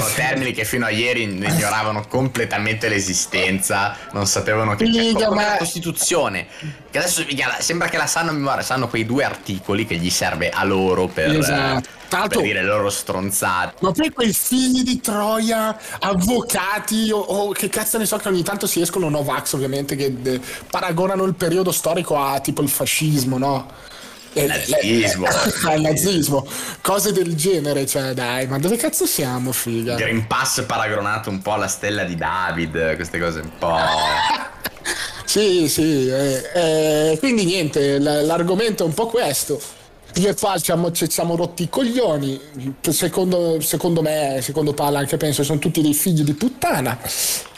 sono 0.00 0.14
termini 0.14 0.52
che 0.52 0.64
fino 0.64 0.86
a 0.86 0.90
ieri 0.90 1.24
ignoravano 1.24 2.06
completamente 2.08 2.88
l'esistenza, 2.88 3.96
non 4.12 4.26
sapevano 4.26 4.74
che 4.74 4.88
c'è 4.90 5.12
come 5.12 5.44
la 5.44 5.56
Costituzione. 5.58 6.46
Che 6.90 6.98
adesso 6.98 7.24
sembra 7.58 7.88
che 7.88 7.98
la 7.98 8.06
sanno 8.06 8.30
a 8.30 8.32
memoria, 8.32 8.62
sanno 8.62 8.88
quei 8.88 9.04
due 9.04 9.24
articoli 9.24 9.86
che 9.86 9.96
gli 9.96 10.10
serve 10.10 10.50
a 10.50 10.64
loro 10.64 11.08
per, 11.08 11.36
esatto. 11.36 11.88
per 12.08 12.40
dire 12.40 12.62
le 12.62 12.68
loro 12.68 12.88
stronzate. 12.88 13.74
Ma 13.80 13.92
poi 13.92 14.10
quei 14.10 14.32
figli 14.32 14.82
di 14.82 15.00
Troia, 15.00 15.76
avvocati 16.00 17.10
o, 17.10 17.18
o, 17.18 17.52
che 17.52 17.68
cazzo 17.68 17.98
ne 17.98 18.06
so 18.06 18.16
che 18.16 18.28
ogni 18.28 18.42
tanto 18.42 18.66
si 18.66 18.80
escono 18.80 19.08
Novax 19.08 19.52
ovviamente 19.52 19.96
che 19.96 20.20
de, 20.20 20.40
paragonano 20.70 21.24
il 21.24 21.34
periodo 21.34 21.70
storico 21.70 22.18
a 22.18 22.40
tipo 22.40 22.62
il 22.62 22.68
fascismo, 22.68 23.36
no? 23.36 23.90
Il 24.34 24.46
nazismo. 24.46 25.26
il 25.74 25.80
nazismo, 25.80 26.46
cose 26.80 27.12
del 27.12 27.34
genere, 27.34 27.86
cioè 27.86 28.12
dai, 28.12 28.46
ma 28.46 28.58
dove 28.58 28.76
cazzo 28.76 29.06
siamo, 29.06 29.52
figa? 29.52 29.94
Green 29.96 30.26
Pass 30.26 30.62
paragonato 30.62 31.30
un 31.30 31.42
po' 31.42 31.52
alla 31.52 31.68
stella 31.68 32.04
di 32.04 32.16
David, 32.16 32.96
queste 32.96 33.18
cose 33.18 33.40
un 33.40 33.50
po'... 33.58 33.76
sì, 35.24 35.68
sì, 35.68 36.08
eh, 36.08 36.50
eh, 36.54 37.16
quindi 37.18 37.44
niente, 37.44 37.98
l'argomento 37.98 38.84
è 38.84 38.86
un 38.86 38.94
po' 38.94 39.06
questo 39.06 39.80
io 40.16 40.28
e 40.28 40.34
Pal 40.34 40.60
ci, 40.60 41.10
siamo 41.10 41.36
rotti 41.36 41.62
i 41.64 41.68
coglioni. 41.68 42.40
Secondo, 42.80 43.60
secondo, 43.60 44.02
me, 44.02 44.40
secondo 44.42 44.74
Pal 44.74 44.96
anche 44.96 45.16
penso, 45.16 45.42
sono 45.42 45.58
tutti 45.58 45.80
dei 45.80 45.94
figli 45.94 46.22
di 46.22 46.34
puttana, 46.34 46.98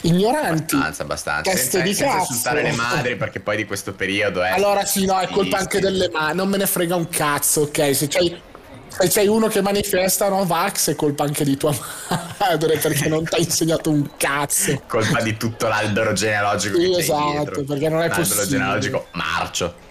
ignoranti. 0.01 0.75
Abbastanza, 0.75 1.03
abbastanza. 1.03 1.51
Senza, 1.51 1.79
di 1.81 1.93
senza 1.93 2.19
insultare 2.19 2.61
le 2.61 2.71
madri, 2.71 3.15
perché 3.17 3.39
poi 3.41 3.57
di 3.57 3.65
questo 3.65 3.93
periodo 3.93 4.41
è. 4.41 4.51
Allora, 4.51 4.85
sì, 4.85 5.05
no, 5.05 5.19
è 5.19 5.27
colpa 5.27 5.57
anche 5.57 5.79
delle 5.79 6.09
madri. 6.09 6.37
Non 6.37 6.47
me 6.47 6.57
ne 6.57 6.65
frega 6.65 6.95
un 6.95 7.09
cazzo, 7.09 7.61
ok? 7.61 7.95
Se 7.95 8.07
c'hai. 8.07 8.41
Se 8.87 9.09
c'è 9.09 9.27
uno 9.27 9.47
che 9.47 9.61
manifesta 9.61 10.29
no 10.29 10.45
Vax 10.45 10.91
è 10.91 10.95
colpa 10.95 11.25
anche 11.25 11.43
di 11.43 11.57
tua 11.57 11.75
madre 12.39 12.77
perché 12.77 13.09
non 13.09 13.25
ti 13.25 13.35
ha 13.35 13.39
insegnato 13.39 13.89
un 13.89 14.11
cazzo. 14.15 14.83
Colpa 14.87 15.21
di 15.21 15.35
tutto 15.35 15.67
l'albero 15.67 16.13
genealogico. 16.13 16.79
Sì, 16.79 16.95
esatto, 16.97 17.65
perché 17.65 17.89
non 17.89 18.01
è 18.01 18.07
l'albero 18.07 18.21
possibile. 18.21 18.37
L'albero 18.37 18.45
genealogico 18.45 19.07
marcio. 19.11 19.83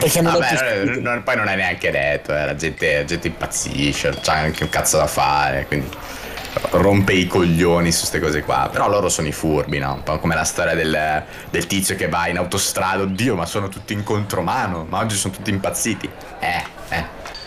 Perché 0.00 0.20
non 0.22 0.32
Vabbè, 0.32 0.84
non, 0.84 1.02
non, 1.02 1.22
poi 1.22 1.36
non 1.36 1.48
è 1.48 1.56
neanche 1.56 1.90
detto, 1.90 2.34
eh, 2.34 2.46
la, 2.46 2.56
gente, 2.56 2.96
la 2.96 3.04
gente 3.04 3.28
impazzisce, 3.28 4.18
c'ha 4.22 4.32
anche 4.32 4.64
un 4.64 4.70
cazzo 4.70 4.96
da 4.96 5.06
fare, 5.06 5.66
quindi 5.66 5.88
rompe 6.70 7.12
i 7.12 7.26
coglioni 7.26 7.92
su 7.92 8.00
queste 8.00 8.18
cose 8.18 8.42
qua. 8.42 8.68
Però 8.72 8.88
loro 8.88 9.08
sono 9.08 9.28
i 9.28 9.32
furbi, 9.32 9.78
no? 9.78 9.94
Un 9.94 10.02
po' 10.02 10.18
come 10.18 10.34
la 10.34 10.44
storia 10.44 10.74
del, 10.74 11.22
del 11.50 11.66
tizio 11.66 11.96
che 11.96 12.08
va 12.08 12.28
in 12.28 12.38
autostrada, 12.38 13.02
oddio, 13.02 13.36
ma 13.36 13.46
sono 13.46 13.68
tutti 13.68 13.92
in 13.92 14.02
contromano, 14.02 14.86
ma 14.88 14.98
oggi 14.98 15.16
sono 15.16 15.34
tutti 15.34 15.50
impazziti. 15.50 16.08
Eh, 16.40 16.64
eh. 16.88 17.04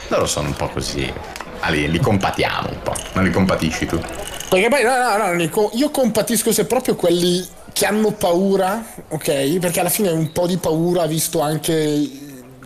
Loro 0.09 0.25
sono 0.27 0.47
un 0.47 0.55
po' 0.55 0.69
così. 0.69 1.11
Ah, 1.61 1.69
li, 1.69 1.89
li 1.89 1.99
compatiamo 1.99 2.69
un 2.69 2.81
po', 2.83 2.95
non 3.13 3.23
li 3.23 3.31
compatisci 3.31 3.85
tu? 3.85 3.99
Perché 4.49 4.67
poi, 4.67 4.83
no, 4.83 5.17
no, 5.17 5.33
no, 5.33 5.69
io 5.73 5.89
compatisco 5.89 6.51
se 6.51 6.65
proprio 6.65 6.95
quelli 6.95 7.47
che 7.73 7.85
hanno 7.87 8.11
paura, 8.11 8.83
ok? 9.07 9.57
Perché 9.57 9.79
alla 9.79 9.89
fine 9.89 10.11
un 10.11 10.31
po' 10.31 10.45
di 10.45 10.57
paura, 10.57 11.07
visto 11.07 11.41
anche 11.41 12.21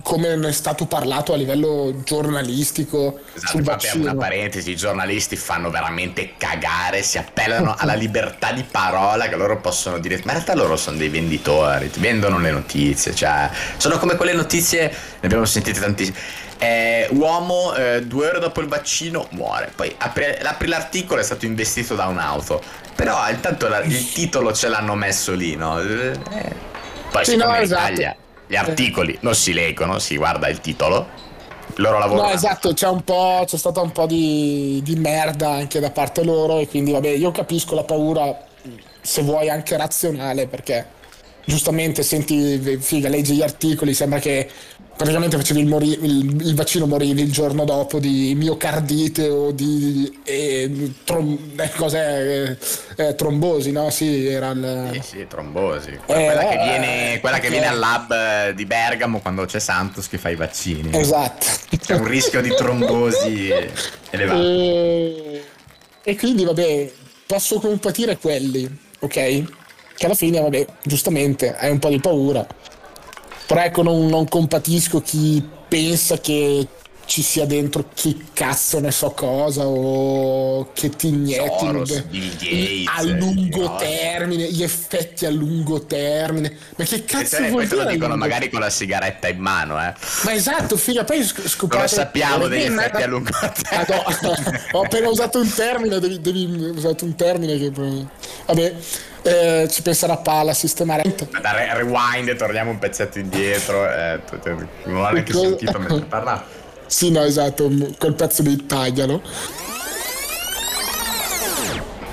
come 0.07 0.37
ne 0.37 0.47
è 0.47 0.51
stato 0.53 0.85
parlato 0.85 1.33
a 1.33 1.35
livello 1.35 1.93
giornalistico. 2.05 3.19
Esatto, 3.33 3.77
sul 3.77 3.99
una 3.99 4.15
parentesi, 4.15 4.71
i 4.71 4.75
giornalisti 4.77 5.35
fanno 5.35 5.69
veramente 5.69 6.35
cagare, 6.37 7.03
si 7.03 7.17
appellano 7.17 7.75
alla 7.77 7.93
libertà 7.93 8.53
di 8.53 8.63
parola 8.63 9.27
che 9.27 9.35
loro 9.35 9.59
possono 9.59 9.99
dire, 9.99 10.15
ma 10.23 10.31
in 10.31 10.37
realtà 10.37 10.55
loro 10.55 10.77
sono 10.77 10.95
dei 10.95 11.09
venditori, 11.09 11.91
vendono 11.97 12.39
le 12.39 12.51
notizie, 12.51 13.13
cioè 13.13 13.49
sono 13.75 13.97
come 13.97 14.15
quelle 14.15 14.31
notizie, 14.31 14.87
ne 14.87 14.95
abbiamo 15.23 15.43
sentite 15.43 15.81
tantissime. 15.81 16.17
Eh, 16.57 17.09
uomo 17.11 17.75
eh, 17.75 18.01
due 18.05 18.29
ore 18.29 18.39
dopo 18.39 18.61
il 18.61 18.67
vaccino 18.69 19.27
muore. 19.31 19.73
Poi 19.75 19.93
apri, 19.97 20.23
apri 20.41 20.67
l'articolo 20.67 21.19
è 21.19 21.23
stato 21.23 21.45
investito 21.45 21.95
da 21.95 22.05
un'auto. 22.05 22.63
Però 22.95 23.29
intanto 23.29 23.67
la, 23.67 23.81
il 23.81 24.13
titolo 24.13 24.53
ce 24.53 24.69
l'hanno 24.69 24.95
messo 24.95 25.33
lì, 25.33 25.57
no? 25.57 25.81
Eh, 25.81 26.17
poi 27.11 27.25
sì, 27.25 27.35
no, 27.35 27.53
esatto. 27.53 27.91
Italia 27.91 28.15
gli 28.47 28.55
articoli 28.55 29.17
non 29.21 29.35
si 29.35 29.53
leggono, 29.53 29.99
si 29.99 30.15
guarda 30.15 30.47
il 30.47 30.59
titolo. 30.59 31.25
Loro 31.75 31.99
lavorano. 31.99 32.29
No, 32.29 32.33
esatto, 32.33 32.73
c'è 32.73 32.87
un 32.87 33.03
po'. 33.03 33.43
C'è 33.45 33.57
stata 33.57 33.81
un 33.81 33.91
po' 33.91 34.05
di, 34.05 34.79
di 34.83 34.95
merda 34.95 35.49
anche 35.49 35.79
da 35.79 35.91
parte 35.91 36.23
loro. 36.23 36.59
E 36.59 36.67
quindi, 36.67 36.91
vabbè, 36.91 37.09
io 37.09 37.31
capisco 37.31 37.75
la 37.75 37.83
paura, 37.83 38.35
se 39.01 39.21
vuoi, 39.21 39.49
anche 39.49 39.77
razionale, 39.77 40.47
perché 40.47 40.95
giustamente 41.45 42.03
senti, 42.03 42.77
figa, 42.79 43.09
leggi 43.09 43.35
gli 43.35 43.41
articoli, 43.41 43.93
sembra 43.93 44.19
che 44.19 44.49
praticamente 44.97 45.37
facevi 45.37 45.61
il, 45.61 45.67
mori- 45.67 45.97
il, 46.01 46.41
il, 46.41 46.55
vaccino 46.55 46.87
morivi 46.87 47.21
il 47.21 47.31
giorno 47.31 47.63
dopo 47.63 47.99
di 47.99 48.33
miocardite 48.35 49.29
o 49.29 49.51
di 49.51 50.19
eh, 50.23 50.93
trom- 51.03 51.37
eh, 51.55 51.69
cos'è, 51.75 52.57
eh, 52.95 53.15
trombosi, 53.15 53.71
no? 53.71 53.89
Sì, 53.91 54.25
era 54.25 54.49
il... 54.49 54.89
Sì, 54.93 55.01
sì, 55.01 55.27
trombosi. 55.27 55.91
Eh, 55.91 55.99
quella, 56.03 56.47
che, 56.47 56.57
viene, 56.63 57.19
quella 57.21 57.39
che 57.39 57.49
viene 57.49 57.67
al 57.67 57.77
lab 57.77 58.49
di 58.51 58.65
Bergamo 58.65 59.19
quando 59.19 59.45
c'è 59.45 59.59
Santos 59.59 60.09
che 60.09 60.17
fa 60.17 60.29
i 60.29 60.35
vaccini. 60.35 60.89
Esatto. 60.91 61.45
C'è 61.79 61.93
un 61.93 62.07
rischio 62.07 62.41
di 62.41 62.53
trombosi 62.55 63.49
elevato. 64.09 64.41
E, 64.41 65.43
e 66.03 66.15
quindi, 66.17 66.43
vabbè, 66.43 66.91
posso 67.27 67.59
compatire 67.59 68.17
quelli, 68.17 68.67
ok? 68.99 69.43
Che 69.95 70.05
alla 70.05 70.15
fine, 70.15 70.41
vabbè, 70.41 70.65
giustamente 70.83 71.55
hai 71.55 71.69
un 71.69 71.79
po' 71.79 71.89
di 71.89 71.99
paura 71.99 72.45
però 73.47 73.61
ecco, 73.61 73.81
non, 73.81 74.07
non 74.07 74.27
compatisco 74.27 75.01
chi 75.01 75.41
pensa 75.67 76.19
che 76.19 76.67
ci 77.07 77.21
sia 77.21 77.45
dentro 77.45 77.85
chi 77.93 78.25
cazzo 78.33 78.81
ne 78.81 78.91
so 78.91 79.11
cosa 79.11 79.65
o 79.65 80.71
che 80.73 80.89
ti 80.89 81.07
inietti 81.07 81.65
a 82.85 83.01
lungo 83.01 83.61
no. 83.61 83.75
termine 83.77 84.51
gli 84.51 84.61
effetti 84.61 85.25
a 85.25 85.29
lungo 85.29 85.85
termine 85.85 86.53
ma 86.75 86.83
che 86.83 87.05
cazzo 87.05 87.37
e 87.37 87.49
vuol 87.49 87.65
dire 87.65 87.83
lo 87.83 87.89
dicono 87.89 88.17
magari 88.17 88.49
con 88.49 88.59
la 88.59 88.69
sigaretta 88.69 89.29
in 89.29 89.39
mano 89.39 89.79
eh. 89.81 89.93
ma 90.23 90.33
esatto 90.33 90.75
figa 90.75 91.05
poi 91.05 91.23
scoprite 91.23 91.81
lo 91.81 91.87
sappiamo 91.87 92.47
degli 92.49 92.63
effetti 92.63 93.01
a 93.01 93.07
lungo 93.07 93.29
termine 93.69 94.65
ho 94.73 94.81
appena 94.81 95.07
usato 95.07 95.39
un 95.39 95.53
termine 95.53 95.99
devi, 95.99 96.19
devi 96.19 96.43
usato 96.75 97.05
un 97.05 97.15
termine 97.15 97.57
che 97.57 97.71
vabbè 97.71 98.75
eh, 99.23 99.67
ci 99.69 99.81
penserà 99.81 100.15
Pala 100.15 100.51
a 100.51 100.53
sistemare. 100.53 101.03
Da 101.41 101.73
rewind, 101.73 102.33
torniamo 102.37 102.71
un 102.71 102.79
pezzetto 102.79 103.19
indietro. 103.19 103.85
Eh, 103.85 104.21
non 104.85 105.03
ho 105.03 105.09
neanche 105.09 105.33
sentito 105.33 105.77
mentre 105.79 106.05
parlavo. 106.05 106.65
Sì, 106.87 107.11
no, 107.11 107.21
esatto, 107.23 107.69
quel 107.97 108.13
pezzo 108.13 108.41
di 108.41 108.65
tagliano. 108.65 109.21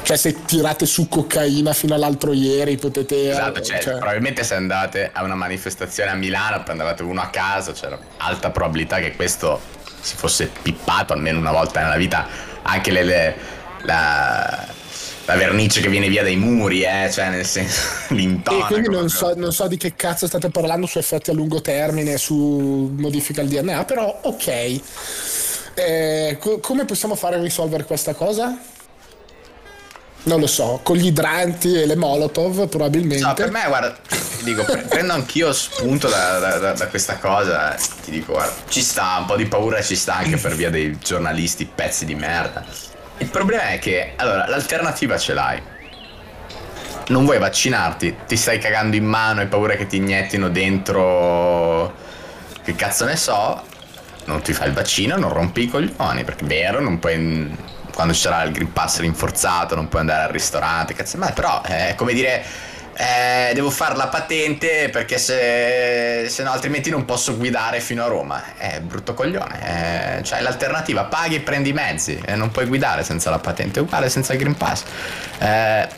Cioè, 0.02 0.16
se 0.18 0.44
tirate 0.44 0.84
su 0.84 1.08
cocaina 1.08 1.72
fino 1.72 1.94
all'altro 1.94 2.34
ieri 2.34 2.76
potete. 2.76 3.30
Esatto, 3.30 3.62
cioè, 3.62 3.80
cioè... 3.80 3.96
probabilmente 3.96 4.44
se 4.44 4.54
andate 4.54 5.10
a 5.12 5.22
una 5.22 5.34
manifestazione 5.34 6.10
a 6.10 6.14
Milano, 6.14 6.62
prendevate 6.62 7.02
uno 7.02 7.22
a 7.22 7.28
caso, 7.28 7.72
c'era 7.72 7.98
alta 8.18 8.50
probabilità 8.50 8.98
che 8.98 9.16
questo 9.16 9.58
si 10.00 10.16
fosse 10.16 10.50
pippato 10.60 11.14
almeno 11.14 11.38
una 11.38 11.52
volta 11.52 11.80
nella 11.80 11.96
vita. 11.96 12.26
Anche 12.62 12.90
le, 12.90 13.02
le 13.02 13.36
la, 13.84 14.66
la 15.26 15.36
vernice 15.36 15.80
che 15.80 15.88
viene 15.88 16.08
via 16.08 16.22
dai 16.22 16.36
muri, 16.36 16.82
eh, 16.82 17.10
cioè 17.10 17.30
nel 17.30 17.46
senso 17.46 17.80
l'intonaco. 18.14 18.64
E 18.64 18.80
quindi 18.80 18.88
non 18.88 19.08
so, 19.08 19.32
non 19.36 19.52
so, 19.52 19.66
di 19.66 19.76
che 19.76 19.94
cazzo 19.94 20.26
state 20.26 20.50
parlando 20.50 20.86
su 20.86 20.98
effetti 20.98 21.30
a 21.30 21.32
lungo 21.32 21.60
termine, 21.60 22.18
su 22.18 22.92
modifica 22.96 23.40
al 23.40 23.48
DNA, 23.48 23.84
però 23.84 24.20
ok. 24.22 24.80
Eh, 25.76 26.36
co- 26.38 26.58
come 26.58 26.84
possiamo 26.84 27.14
fare 27.14 27.36
a 27.36 27.40
risolvere 27.40 27.84
questa 27.84 28.14
cosa? 28.14 28.56
Non 30.26 30.40
lo 30.40 30.46
so, 30.46 30.80
con 30.82 30.96
gli 30.96 31.06
idranti 31.06 31.74
e 31.74 31.86
le 31.86 31.96
molotov 31.96 32.68
probabilmente. 32.68 33.22
No, 33.22 33.34
per 33.34 33.50
me, 33.50 33.64
guarda, 33.66 33.94
dico, 34.42 34.64
prendo 34.88 35.12
anch'io 35.12 35.52
spunto 35.52 36.08
da, 36.08 36.38
da, 36.38 36.72
da, 36.72 36.86
questa 36.88 37.18
cosa. 37.18 37.76
Ti 38.04 38.10
dico, 38.10 38.32
guarda, 38.32 38.54
ci 38.68 38.80
sta 38.80 39.16
un 39.18 39.26
po' 39.26 39.36
di 39.36 39.46
paura, 39.46 39.82
ci 39.82 39.96
sta 39.96 40.16
anche 40.16 40.36
per 40.36 40.54
via 40.54 40.70
dei 40.70 40.96
giornalisti 40.98 41.66
pezzi 41.66 42.06
di 42.06 42.14
merda 42.14 42.92
il 43.18 43.28
problema 43.28 43.68
è 43.71 43.78
che, 43.78 44.12
allora, 44.16 44.47
l'alternativa 44.49 45.16
ce 45.18 45.35
l'hai. 45.35 45.62
Non 47.09 47.25
vuoi 47.25 47.38
vaccinarti, 47.38 48.16
ti 48.26 48.37
stai 48.37 48.59
cagando 48.59 48.97
in 48.97 49.04
mano, 49.04 49.40
hai 49.40 49.47
paura 49.47 49.75
che 49.75 49.87
ti 49.87 49.97
iniettino 49.97 50.49
dentro. 50.49 51.94
Che 52.62 52.75
cazzo 52.75 53.04
ne 53.04 53.16
so? 53.16 53.62
Non 54.25 54.40
ti 54.40 54.52
fai 54.54 54.68
il 54.68 54.75
vaccino, 54.75 55.16
non 55.16 55.33
rompi 55.33 55.64
i 55.64 55.68
coglioni, 55.68 56.25
perché 56.25 56.44
è 56.44 56.49
vero, 56.49 56.80
non 56.80 56.99
puoi. 56.99 57.73
Quando 57.92 58.12
sarà 58.12 58.42
il 58.42 58.50
Green 58.50 58.73
Pass 58.73 58.99
rinforzato, 58.99 59.76
non 59.76 59.88
puoi 59.88 60.00
andare 60.00 60.25
al 60.25 60.30
ristorante, 60.30 60.94
cazzo, 60.94 61.16
ma 61.16 61.30
però 61.30 61.62
è 61.62 61.94
come 61.97 62.12
dire 62.12 62.42
eh, 62.96 63.52
devo 63.54 63.70
fare 63.70 63.96
la 63.96 64.08
patente 64.08 64.88
perché 64.90 65.18
se, 65.18 66.26
se, 66.28 66.42
no 66.42 66.52
altrimenti 66.52 66.90
non 66.90 67.04
posso 67.04 67.36
guidare 67.36 67.80
fino 67.80 68.04
a 68.04 68.06
Roma. 68.06 68.56
È 68.56 68.80
brutto 68.80 69.14
coglione. 69.14 70.18
Eh, 70.18 70.22
cioè 70.22 70.40
l'alternativa, 70.40 71.04
paghi 71.04 71.36
e 71.36 71.40
prendi 71.40 71.70
i 71.70 71.72
mezzi 71.72 72.20
e 72.24 72.36
non 72.36 72.50
puoi 72.50 72.66
guidare 72.66 73.02
senza 73.02 73.30
la 73.30 73.38
patente, 73.38 73.80
è 73.80 73.82
uguale 73.82 74.08
senza 74.08 74.32
il 74.32 74.38
Green 74.38 74.56
Pass. 74.56 74.84
Eh, 75.38 75.88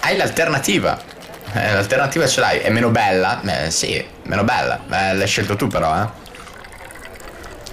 hai 0.00 0.16
l'alternativa. 0.16 1.16
Eh, 1.52 1.72
l'alternativa 1.72 2.26
ce 2.26 2.40
l'hai, 2.40 2.58
è 2.58 2.70
meno 2.70 2.90
bella? 2.90 3.40
Eh, 3.42 3.70
sì, 3.70 4.04
meno 4.24 4.44
bella. 4.44 4.80
Eh, 4.90 5.14
l'hai 5.14 5.26
scelto 5.26 5.56
tu 5.56 5.66
però, 5.66 6.02
eh. 6.02 6.26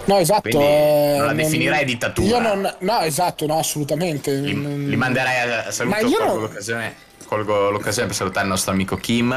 No, 0.06 0.18
esatto. 0.20 0.62
Eh, 0.62 1.16
non 1.18 1.28
la 1.28 1.34
definirei 1.34 1.78
non, 1.78 1.86
dittatura. 1.86 2.28
Io 2.28 2.40
non, 2.40 2.76
no, 2.80 3.00
esatto, 3.02 3.46
no, 3.48 3.58
assolutamente. 3.58 4.32
Li, 4.32 4.88
li 4.88 4.96
manderei 4.96 5.66
a 5.66 5.72
saluto 5.72 5.96
Ma 5.96 6.08
io 6.08 6.24
non... 6.24 6.42
l'occasione 6.42 7.05
colgo 7.26 7.70
l'occasione 7.70 8.08
per 8.08 8.16
salutare 8.16 8.46
il 8.46 8.52
nostro 8.52 8.72
amico 8.72 8.96
Kim 8.98 9.32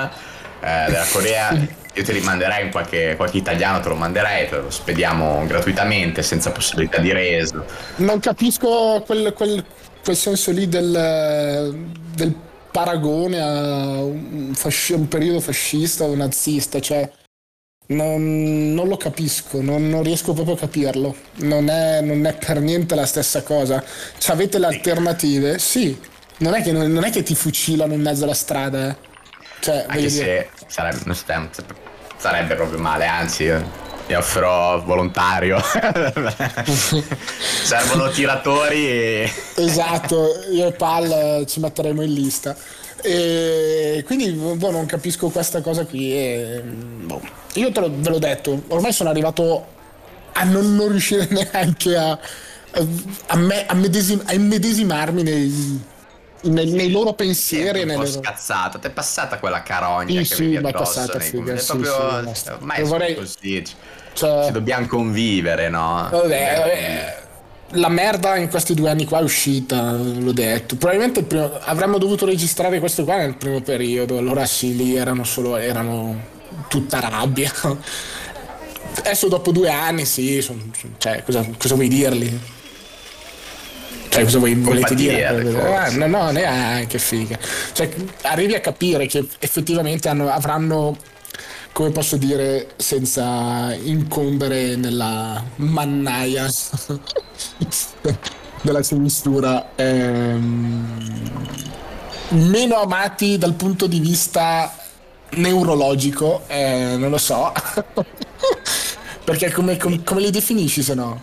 eh, 0.61 0.85
della 0.87 1.07
Corea. 1.11 1.53
Io 1.95 2.05
te 2.05 2.13
li 2.13 2.21
manderei 2.21 2.71
qualche, 2.71 3.15
qualche 3.17 3.39
italiano, 3.39 3.81
te 3.81 3.89
lo 3.89 3.97
manderei, 3.97 4.49
te 4.49 4.57
lo 4.57 4.71
spediamo 4.71 5.45
gratuitamente, 5.47 6.23
senza 6.23 6.53
possibilità 6.53 6.99
di 6.99 7.13
reso. 7.13 7.65
Non 7.97 8.21
capisco 8.21 9.03
quel, 9.05 9.33
quel, 9.33 9.65
quel 10.05 10.17
senso 10.17 10.53
lì 10.53 10.69
del, 10.69 11.75
del 12.15 12.35
paragone 12.71 13.41
a 13.41 14.03
un, 14.03 14.53
fasci- 14.55 14.93
un, 14.93 15.09
periodo 15.09 15.41
fascista 15.41 16.05
o 16.05 16.15
nazista, 16.15 16.79
cioè 16.79 17.11
non, 17.87 18.75
non 18.75 18.87
lo 18.87 18.97
capisco, 18.97 19.61
non, 19.61 19.89
non, 19.89 20.05
riesco 20.05 20.33
proprio 20.35 20.55
a 20.55 20.59
capirlo. 20.59 21.17
Non 21.37 21.69
è, 21.69 22.01
non 22.01 22.27
è 22.27 22.35
per 22.35 22.61
niente 22.61 22.95
la 22.95 23.07
stessa 23.07 23.43
cosa. 23.43 23.83
Ci 24.19 24.31
avete 24.31 24.59
le 24.59 24.67
alternative? 24.67 25.59
Sì, 25.59 25.99
non 26.39 26.55
è 26.55 26.63
che, 26.63 26.73
non 26.73 27.05
è 27.05 27.11
che 27.11 27.23
ti 27.23 27.35
fucilano 27.35 27.95
in 27.95 28.01
mezzo 28.01 28.25
alla 28.25 28.35
strada, 28.35 28.89
eh. 28.89 29.07
Cioè, 29.61 29.87
Anche 29.89 30.09
se 30.09 30.51
sarebbe, 30.67 31.15
sarebbe, 32.17 32.55
proprio 32.55 32.79
male, 32.79 33.07
anzi, 33.07 33.51
mi 34.07 34.15
offro 34.15 34.83
volontario. 34.85 35.61
Servono 37.65 38.11
tiratori. 38.11 38.89
E... 38.89 39.33
esatto, 39.57 40.45
io 40.53 40.69
e 40.69 40.73
Pal 40.73 41.45
ci 41.47 41.61
metteremo 41.61 42.03
in 42.03 42.13
lista. 42.13 42.57
E 43.03 44.03
quindi 44.07 44.31
boh, 44.31 44.71
non 44.71 44.87
capisco 44.87 45.29
questa 45.29 45.61
cosa 45.61 45.85
qui. 45.85 46.13
E, 46.13 46.63
boh. 46.63 47.21
Io 47.55 47.73
te 47.73 47.81
lo, 47.81 47.91
ve 47.93 48.11
l'ho 48.11 48.19
detto, 48.19 48.63
ormai 48.69 48.93
sono 48.93 49.11
arrivato 49.11 49.67
a 50.33 50.45
non, 50.45 50.75
non 50.77 50.89
riuscire 50.91 51.27
neanche 51.31 51.97
a, 51.97 52.19
a, 53.27 53.37
me, 53.37 53.67
a, 53.67 53.75
medesim, 53.75 54.23
a 54.25 54.33
immedesimarmi 54.33 55.23
nei 55.23 55.97
nei, 56.43 56.71
nei 56.71 56.91
loro 56.91 57.13
pensieri. 57.15 57.81
Sì, 57.81 57.89
un 57.89 57.95
po' 57.97 58.07
scazzato, 58.07 58.79
ti 58.79 58.87
è 58.87 58.91
passata 58.91 59.39
quella 59.39 59.63
carogna 59.63 60.23
sì, 60.23 60.29
che 60.29 60.35
sì, 60.35 60.55
è 60.55 60.61
passata, 60.61 61.19
figa, 61.19 61.55
è 61.55 61.65
proprio, 61.65 62.35
sì, 62.35 62.49
ormai 62.51 62.83
vorrei... 62.85 63.15
così, 63.15 63.65
cioè... 64.13 64.47
ci 64.47 64.53
dobbiamo 64.53 64.87
convivere, 64.87 65.69
no? 65.69 66.09
Vabbè, 66.11 66.55
vabbè, 66.59 67.27
la 67.73 67.89
merda 67.89 68.37
in 68.37 68.49
questi 68.49 68.75
due 68.75 68.91
anni 68.91 69.05
qua 69.05 69.19
è 69.19 69.23
uscita, 69.23 69.93
l'ho 69.93 70.33
detto. 70.33 70.77
Probabilmente 70.77 71.23
primo... 71.23 71.59
avremmo 71.61 71.99
dovuto 71.99 72.25
registrare 72.25 72.79
questo 72.79 73.05
qua 73.05 73.17
nel 73.17 73.37
primo 73.37 73.61
periodo, 73.61 74.19
allora 74.19 74.47
sì, 74.47 74.77
lì 74.77 74.97
erano 74.97 75.25
solo, 75.25 75.57
erano 75.57 76.37
tutta 76.69 77.01
rabbia. 77.01 77.53
Adesso 78.99 79.29
dopo 79.29 79.53
due 79.53 79.71
anni 79.71 80.05
sì, 80.05 80.41
son, 80.41 80.73
cioè, 80.99 81.23
cosa, 81.23 81.47
cosa 81.57 81.75
vuoi 81.75 81.89
dirli? 81.89 82.57
Cioè, 84.09 84.25
cosa 84.25 84.39
voi 84.39 84.55
volete 84.55 84.95
dire? 84.95 85.27
Ah, 85.27 85.91
no, 85.91 86.07
no, 86.07 86.31
neanche 86.31 86.99
figa. 86.99 87.39
Cioè, 87.73 87.89
arrivi 88.23 88.55
a 88.55 88.61
capire 88.61 89.07
che 89.07 89.27
effettivamente 89.39 90.09
hanno, 90.09 90.29
avranno 90.31 90.97
come 91.79 91.91
posso 91.91 92.17
dire 92.17 92.71
senza 92.77 93.73
incombere 93.73 94.75
nella 94.75 95.41
mannaia 95.57 96.49
della 98.63 98.83
sinistura 98.83 99.71
ehm, 99.77 101.49
meno 102.31 102.81
amati 102.81 103.39
dal 103.39 103.55
punto 103.55 103.87
di 103.87 104.01
vista 104.01 104.75
neurologico 105.31 106.43
eh, 106.49 106.97
non 106.99 107.11
lo 107.11 107.19
so 107.19 107.53
perché 109.23 109.53
come, 109.53 109.77
come, 109.77 110.03
come, 110.03 110.21
li 110.21 110.31
definisci 110.31 110.83
se 110.83 110.95
no? 110.95 111.21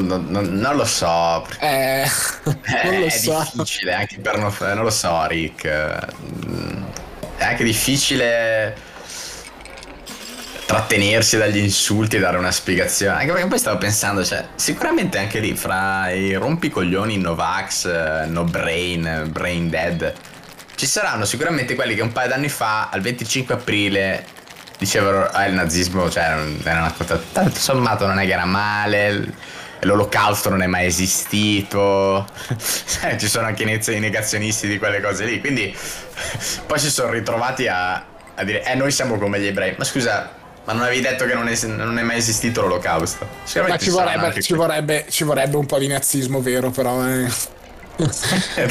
Non, 0.00 0.26
non, 0.28 0.44
non, 0.46 0.76
lo 0.76 0.84
so. 0.84 1.46
Eh, 1.60 2.04
non 2.84 3.00
lo 3.00 3.06
è 3.06 3.10
so. 3.10 3.48
difficile 3.54 3.94
anche 3.94 4.18
per 4.18 4.38
non, 4.38 4.52
non 4.58 4.84
lo 4.84 4.90
so, 4.90 5.26
Rick. 5.26 5.66
È 5.66 7.44
anche 7.44 7.64
difficile 7.64 8.90
trattenersi 10.72 11.36
dagli 11.36 11.58
insulti 11.58 12.16
e 12.16 12.18
dare 12.20 12.38
una 12.38 12.50
spiegazione. 12.50 13.18
Anche 13.18 13.32
perché 13.32 13.46
poi 13.46 13.58
stavo 13.58 13.76
pensando, 13.76 14.24
cioè, 14.24 14.46
sicuramente 14.54 15.18
anche 15.18 15.38
lì 15.38 15.54
fra 15.54 16.10
i 16.10 16.34
rompicoglioni 16.34 17.18
Novax, 17.18 18.24
No 18.26 18.44
Brain, 18.44 19.28
Brain 19.30 19.68
Dead, 19.68 20.14
ci 20.74 20.86
saranno 20.86 21.26
sicuramente 21.26 21.74
quelli 21.74 21.94
che 21.94 22.00
un 22.00 22.10
paio 22.10 22.28
d'anni 22.28 22.48
fa, 22.48 22.88
al 22.88 23.02
25 23.02 23.54
aprile, 23.54 24.24
dicevano 24.78 25.26
ah, 25.26 25.44
il 25.44 25.52
nazismo, 25.52 26.10
cioè, 26.10 26.22
era 26.64 26.80
una 26.80 26.94
cosa, 26.96 27.20
tanto 27.32 27.58
sommato 27.58 28.06
non 28.06 28.18
è 28.18 28.24
che 28.24 28.32
era 28.32 28.46
male. 28.46 29.34
L'olocausto 29.84 30.48
non 30.48 30.62
è 30.62 30.66
mai 30.66 30.86
esistito, 30.86 32.26
ci 33.18 33.28
sono 33.28 33.46
anche 33.46 33.64
i 33.64 33.98
negazionisti 33.98 34.68
di 34.68 34.78
quelle 34.78 35.00
cose 35.00 35.24
lì. 35.24 35.40
Quindi 35.40 35.74
poi 36.66 36.78
si 36.78 36.90
sono 36.90 37.10
ritrovati 37.10 37.66
a, 37.66 37.94
a 38.34 38.44
dire: 38.44 38.64
Eh, 38.64 38.74
noi 38.74 38.92
siamo 38.92 39.18
come 39.18 39.40
gli 39.40 39.46
ebrei. 39.46 39.74
Ma 39.76 39.84
scusa, 39.84 40.30
ma 40.64 40.72
non 40.72 40.82
avevi 40.82 41.00
detto 41.00 41.24
che 41.24 41.34
non 41.34 41.48
è, 41.48 41.66
non 41.66 41.98
è 41.98 42.02
mai 42.02 42.18
esistito 42.18 42.60
l'olocausto? 42.60 43.26
Ma 43.66 43.76
ci 43.76 43.90
vorrebbe, 43.90 44.40
ci, 44.40 44.54
vorrebbe, 44.54 45.06
ci 45.08 45.24
vorrebbe, 45.24 45.56
un 45.56 45.66
po' 45.66 45.78
di 45.78 45.88
nazismo 45.88 46.40
vero, 46.40 46.70
però. 46.70 47.04
Eh. 47.08 47.60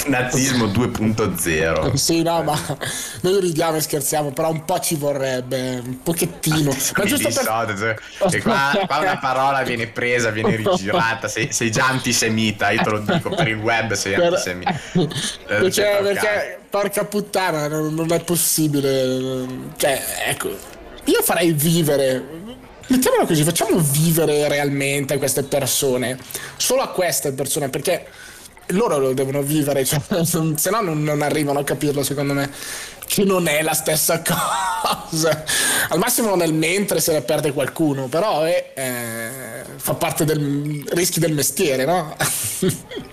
Nazismo 0.08 0.66
2.0 0.66 1.94
Sì, 1.94 2.24
no, 2.24 2.42
ma 2.42 2.60
noi 3.22 3.40
ridiamo 3.40 3.78
e 3.78 3.82
scherziamo, 3.82 4.32
però 4.32 4.50
un 4.50 4.66
po' 4.66 4.80
ci 4.80 4.96
vorrebbe, 4.96 5.82
un 5.84 6.02
pochettino. 6.02 6.76
ma 6.96 7.06
giusto 7.06 7.30
per... 7.30 8.02
che 8.30 8.42
qua, 8.42 8.72
qua, 8.88 8.98
una 8.98 9.18
parola 9.20 9.62
viene 9.62 9.88
presa, 9.88 10.32
viene 10.32 10.56
rigirata, 10.56 11.28
sei, 11.28 11.52
sei, 11.52 11.70
già 11.72 11.88
antisemita, 11.88 12.72
io 12.72 12.82
te 12.82 12.90
lo 12.90 13.00
dico, 13.00 13.30
per 13.30 13.48
il 13.48 13.58
web 13.58 13.94
sei 13.94 14.16
per... 14.16 14.24
antisemita. 14.26 14.80
Perché, 15.46 16.00
perché, 16.02 16.60
porca 16.70 17.06
puttana, 17.06 17.68
non, 17.68 17.94
non 17.94 18.12
è 18.12 18.24
possibile. 18.24 19.46
Cioè, 19.78 20.02
ecco, 20.26 20.50
io 21.06 21.22
farei 21.22 21.52
vivere. 21.52 22.40
Mettiamolo 22.88 23.26
così, 23.26 23.44
facciamo 23.44 23.78
vivere 23.80 24.48
realmente 24.50 25.18
queste 25.18 25.44
persone. 25.44 26.18
Solo 26.58 26.82
a 26.82 26.90
queste 26.90 27.32
persone, 27.32 27.70
perché 27.70 28.06
loro 28.72 28.98
lo 28.98 29.14
devono 29.14 29.42
vivere, 29.42 29.86
cioè, 29.86 30.00
se 30.24 30.70
no 30.70 30.82
non, 30.82 31.04
non, 31.04 31.22
arrivano 31.22 31.60
a 31.60 31.64
capirlo, 31.64 32.04
secondo 32.04 32.34
me. 32.34 32.50
Che 33.06 33.26
non 33.26 33.48
è 33.48 33.62
la 33.62 33.74
stessa 33.74 34.22
cosa. 34.24 35.44
Al 35.90 35.98
massimo 35.98 36.36
nel 36.36 36.54
mentre 36.54 37.02
se 37.02 37.12
ne 37.12 37.22
perde 37.22 37.52
qualcuno, 37.52 38.08
però 38.08 38.44
è, 38.44 38.72
eh, 38.74 39.64
fa 39.76 39.96
parte 39.96 40.24
del 40.24 40.86
rischi 40.92 41.20
del 41.20 41.34
mestiere, 41.34 41.84
no? 41.84 42.16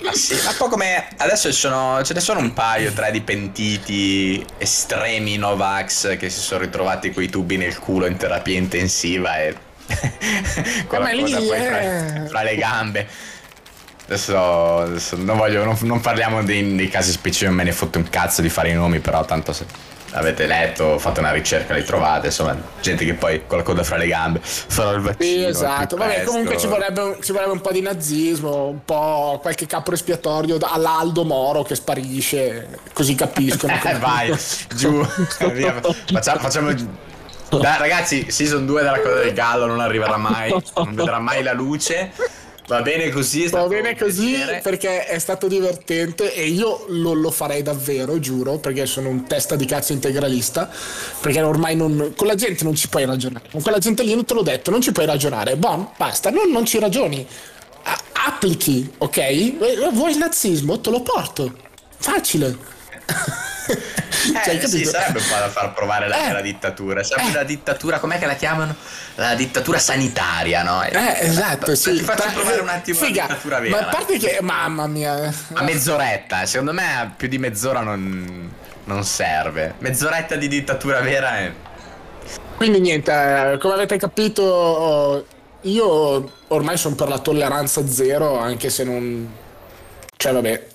Ma 0.02 0.12
sì, 0.12 0.34
ma 0.44 0.52
poi 0.56 0.68
come 0.68 1.08
adesso 1.16 1.50
sono, 1.52 2.00
ce 2.04 2.14
ne 2.14 2.20
sono 2.20 2.38
un 2.38 2.52
paio 2.52 2.92
tra 2.92 3.10
di 3.10 3.20
pentiti 3.22 4.44
estremi 4.58 5.36
Novax 5.36 6.16
che 6.16 6.30
si 6.30 6.40
sono 6.40 6.60
ritrovati 6.60 7.10
coi 7.10 7.28
tubi 7.28 7.56
nel 7.56 7.76
culo 7.78 8.06
in 8.06 8.16
terapia 8.16 8.56
intensiva 8.56 9.38
e 9.40 9.54
con 10.86 11.00
la 11.00 11.10
cosa 11.10 11.36
poi 11.38 11.60
fra, 11.60 12.26
fra 12.28 12.42
le 12.42 12.56
gambe. 12.56 13.08
Adesso, 14.08 14.78
adesso, 14.78 15.16
non 15.18 15.36
voglio, 15.36 15.62
non, 15.64 15.76
non 15.82 16.00
parliamo 16.00 16.42
dei, 16.42 16.74
dei, 16.74 16.88
casi 16.88 17.10
specifici, 17.10 17.44
non 17.44 17.54
me 17.54 17.64
ne 17.64 17.72
fotte 17.72 17.98
un 17.98 18.08
cazzo 18.08 18.40
di 18.40 18.48
fare 18.48 18.70
i 18.70 18.72
nomi, 18.72 19.00
però 19.00 19.22
tanto 19.26 19.52
se 19.52 19.66
avete 20.12 20.46
letto, 20.46 20.98
fate 20.98 21.20
una 21.20 21.30
ricerca, 21.30 21.74
li 21.74 21.84
trovate, 21.84 22.28
insomma, 22.28 22.56
gente 22.80 23.04
che 23.04 23.12
poi 23.12 23.42
con 23.46 23.58
la 23.58 23.64
coda 23.64 23.82
fra 23.82 23.98
le 23.98 24.06
gambe 24.06 24.40
farà 24.42 24.92
il 24.92 25.02
vaccino. 25.02 25.40
Sì, 25.40 25.44
esatto, 25.44 25.96
vabbè, 25.96 26.24
comunque 26.24 26.56
ci 26.56 26.66
vorrebbe, 26.66 27.18
ci 27.20 27.32
vorrebbe, 27.32 27.52
un 27.52 27.60
po' 27.60 27.70
di 27.70 27.82
nazismo, 27.82 28.68
un 28.68 28.82
po' 28.82 29.40
qualche 29.42 29.66
capo 29.66 29.92
espiatorio 29.92 30.56
all'Aldo 30.58 31.24
Moro 31.24 31.62
che 31.62 31.74
sparisce, 31.74 32.80
così 32.94 33.14
capiscono. 33.14 33.74
eh, 33.84 33.98
vai, 33.98 34.34
giù, 34.74 35.04
facciamo... 35.04 36.40
facciamo 36.40 37.06
dai, 37.50 37.78
ragazzi, 37.78 38.30
season 38.30 38.66
2 38.66 38.82
della 38.82 39.00
coda 39.00 39.20
del 39.20 39.32
gallo 39.32 39.64
non 39.66 39.80
arriverà 39.80 40.18
mai, 40.18 40.50
non 40.76 40.94
vedrà 40.94 41.18
mai 41.18 41.42
la 41.42 41.52
luce. 41.52 42.12
Va 42.68 42.82
bene 42.82 43.08
così. 43.08 43.48
Va 43.48 43.66
bene 43.66 43.96
così 43.96 44.32
piacere. 44.34 44.60
perché 44.60 45.06
è 45.06 45.18
stato 45.18 45.48
divertente 45.48 46.34
e 46.34 46.48
io 46.48 46.84
lo, 46.88 47.14
lo, 47.14 47.30
farei 47.30 47.62
davvero, 47.62 48.20
giuro, 48.20 48.58
perché 48.58 48.84
sono 48.84 49.08
un 49.08 49.26
testa 49.26 49.56
di 49.56 49.64
cazzo 49.64 49.94
integralista. 49.94 50.70
Perché 51.18 51.40
ormai 51.40 51.76
non, 51.76 52.12
con 52.14 52.26
la 52.26 52.34
gente 52.34 52.64
non 52.64 52.74
ci 52.74 52.90
puoi 52.90 53.06
ragionare. 53.06 53.48
Con 53.50 53.62
quella 53.62 53.78
gente 53.78 54.02
lì 54.02 54.14
non 54.14 54.26
te 54.26 54.34
l'ho 54.34 54.42
detto, 54.42 54.70
non 54.70 54.82
ci 54.82 54.92
puoi 54.92 55.06
ragionare. 55.06 55.56
Bon, 55.56 55.88
basta, 55.96 56.28
non, 56.28 56.50
non 56.50 56.66
ci 56.66 56.78
ragioni. 56.78 57.26
A- 57.84 58.02
applichi, 58.26 58.92
ok? 58.98 59.90
Vuoi 59.90 60.12
il 60.12 60.18
nazismo? 60.18 60.78
Te 60.78 60.90
lo 60.90 61.00
porto. 61.00 61.50
Facile. 61.96 62.54
cioè, 64.44 64.66
sì, 64.66 64.84
sarebbe 64.84 65.18
un 65.18 65.24
po' 65.26 65.36
da 65.38 65.48
far 65.48 65.72
provare 65.72 66.08
la, 66.08 66.28
eh, 66.28 66.32
la 66.32 66.40
dittatura. 66.40 67.02
Sarebbe 67.02 67.30
eh. 67.30 67.34
la 67.34 67.44
dittatura, 67.44 67.98
com'è 67.98 68.18
che 68.18 68.26
la 68.26 68.34
chiamano? 68.34 68.74
La 69.14 69.34
dittatura 69.34 69.78
sanitaria, 69.78 70.62
no? 70.62 70.82
Eh, 70.82 71.18
esatto, 71.20 71.74
sì. 71.74 71.92
Ti 71.92 72.02
faccio 72.02 72.28
provare 72.32 72.60
un 72.60 72.68
attimo 72.68 72.98
Figa, 72.98 73.22
la 73.22 73.28
dittatura 73.28 73.60
vera. 73.60 73.80
Ma 73.80 73.86
a 73.86 73.90
parte 73.90 74.18
che, 74.18 74.38
mamma 74.40 74.86
mia. 74.86 75.32
A 75.52 75.62
mezz'oretta, 75.62 76.46
secondo 76.46 76.72
me 76.72 77.12
più 77.16 77.28
di 77.28 77.38
mezz'ora 77.38 77.80
non, 77.80 78.52
non 78.84 79.04
serve. 79.04 79.74
Mezz'oretta 79.78 80.36
di 80.36 80.48
dittatura 80.48 81.00
vera 81.00 81.38
è... 81.38 81.52
Quindi 82.56 82.80
niente, 82.80 83.12
eh, 83.12 83.58
come 83.58 83.74
avete 83.74 83.96
capito, 83.98 85.26
io 85.62 86.32
ormai 86.48 86.76
sono 86.76 86.94
per 86.94 87.08
la 87.08 87.18
tolleranza 87.18 87.86
zero, 87.88 88.38
anche 88.38 88.70
se 88.70 88.84
non... 88.84 89.32
Cioè, 90.16 90.32
vabbè. 90.32 90.66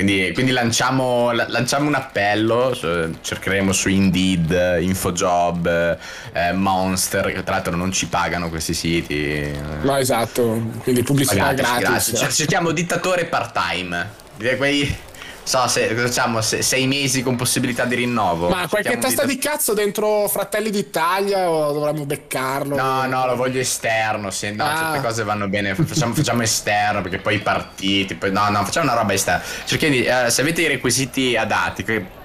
Quindi, 0.00 0.30
quindi 0.32 0.52
lanciamo, 0.52 1.30
lanciamo, 1.30 1.86
un 1.86 1.94
appello, 1.94 2.74
cercheremo 3.20 3.70
su 3.70 3.90
Indeed, 3.90 4.78
Infojob, 4.80 5.98
eh, 6.32 6.52
Monster, 6.54 7.26
che 7.26 7.42
tra 7.42 7.56
l'altro 7.56 7.76
non 7.76 7.92
ci 7.92 8.06
pagano 8.06 8.48
questi 8.48 8.72
siti. 8.72 9.46
No, 9.82 9.96
esatto, 9.98 10.58
quindi 10.82 11.02
pubblicità 11.02 11.52
gratis. 11.52 12.12
gratis. 12.12 12.34
Cerchiamo 12.34 12.70
dittatore 12.70 13.26
part-time, 13.26 14.08
quei 14.56 14.96
so, 15.42 15.66
se, 15.68 15.94
facciamo 15.94 16.40
se, 16.40 16.62
sei 16.62 16.86
mesi 16.86 17.22
con 17.22 17.36
possibilità 17.36 17.84
di 17.84 17.96
rinnovo. 17.96 18.48
Ma 18.48 18.68
qualche 18.68 18.98
testa 18.98 19.24
di, 19.24 19.34
di 19.34 19.38
cazzo 19.38 19.74
dentro 19.74 20.28
Fratelli 20.28 20.70
d'Italia 20.70 21.50
o 21.50 21.72
dovremmo 21.72 22.04
beccarlo? 22.04 22.76
No, 22.76 23.06
no, 23.06 23.26
lo 23.26 23.36
voglio 23.36 23.60
esterno. 23.60 24.30
Sì, 24.30 24.52
no, 24.54 24.64
ah. 24.64 24.76
certe 24.76 25.06
cose 25.06 25.24
vanno 25.24 25.48
bene. 25.48 25.74
Facciamo, 25.74 26.14
facciamo, 26.14 26.42
esterno 26.42 27.02
perché 27.02 27.18
poi 27.18 27.36
i 27.36 27.40
partiti. 27.40 28.14
Poi, 28.14 28.32
no, 28.32 28.48
no, 28.48 28.64
facciamo 28.64 28.90
una 28.90 28.98
roba 28.98 29.12
esterna. 29.12 29.42
Cerchiamo 29.64 29.94
di, 29.94 30.00
uh, 30.06 30.28
se 30.28 30.40
avete 30.40 30.62
i 30.62 30.66
requisiti 30.66 31.36
adatti, 31.36 31.84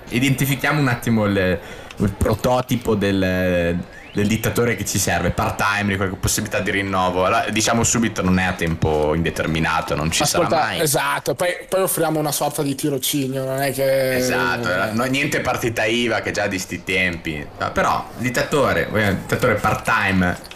identifichiamo 0.10 0.80
un 0.80 0.88
attimo 0.88 1.25
il, 1.25 1.60
il 1.97 2.12
prototipo 2.12 2.95
del 2.95 3.78
del 4.15 4.28
dittatore 4.28 4.78
che 4.78 4.86
ci 4.86 4.97
serve, 4.97 5.32
part 5.32 5.62
time, 5.62 5.97
qualche 5.97 6.15
possibilità 6.15 6.62
di 6.62 6.71
rinnovo. 6.71 7.25
Allora, 7.25 7.49
diciamo 7.49 7.84
subito 7.84 8.21
non 8.21 8.39
è 8.39 8.45
a 8.45 8.54
tempo 8.54 9.13
indeterminato, 9.13 9.93
non 9.93 10.10
ci 10.10 10.23
Ascolta, 10.23 10.49
sarà 10.49 10.65
mai. 10.67 10.80
Esatto, 10.80 11.36
poi, 11.36 11.49
poi, 11.67 11.82
offriamo 11.82 12.17
una 12.17 12.32
sorta 12.32 12.62
di 12.62 12.73
tirocinio, 12.75 13.43
non 13.43 13.62
è 13.62 13.73
che... 13.73 14.15
Esatto, 14.15 14.71
eh. 14.71 14.91
no, 14.93 15.04
niente 15.04 15.41
partita 15.41 15.84
IVA 15.84 16.21
che 16.21 16.32
già 16.32 16.47
di 16.47 16.58
sti 16.58 16.84
tempi. 16.86 17.45
No, 17.60 17.71
però, 17.73 18.08
dittatore, 18.17 18.88
dittatore 18.89 19.56
part 19.56 19.84
time 19.84 20.54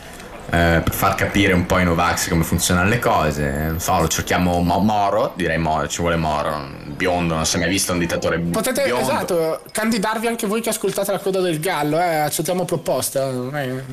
eh, 0.52 0.82
per 0.84 0.94
far 0.94 1.16
capire 1.16 1.54
un 1.54 1.66
po' 1.66 1.76
ai 1.76 1.84
Novax 1.84 2.30
come 2.30 2.44
funzionano 2.44 2.90
le 2.90 3.00
cose. 3.00 3.50
Non 3.50 3.80
so, 3.80 4.00
lo 4.00 4.08
cerchiamo 4.08 4.60
Mo- 4.62 4.80
Moro, 4.80 5.34
direi 5.36 5.58
Moro, 5.58 5.88
ci 5.88 6.02
vuole 6.02 6.16
Moro, 6.16 6.68
biondo, 6.86 7.36
non 7.36 7.46
si 7.46 7.58
è 7.58 7.60
mai 7.60 7.70
visto 7.70 7.92
un 7.94 8.00
dittatore 8.00 8.40
Potete, 8.40 8.84
biondo. 8.84 9.10
esatto, 9.12 9.62
candidarvi 9.72 10.28
anche 10.28 10.48
voi 10.48 10.62
che 10.62 10.70
ascoltate 10.70 11.12
la 11.12 11.20
coda 11.20 11.40
del 11.40 11.60
gallo, 11.60 12.00
eh, 12.00 12.16
accettiamo 12.16 12.66
proposte. 12.66 13.20
Eh. 13.54 13.84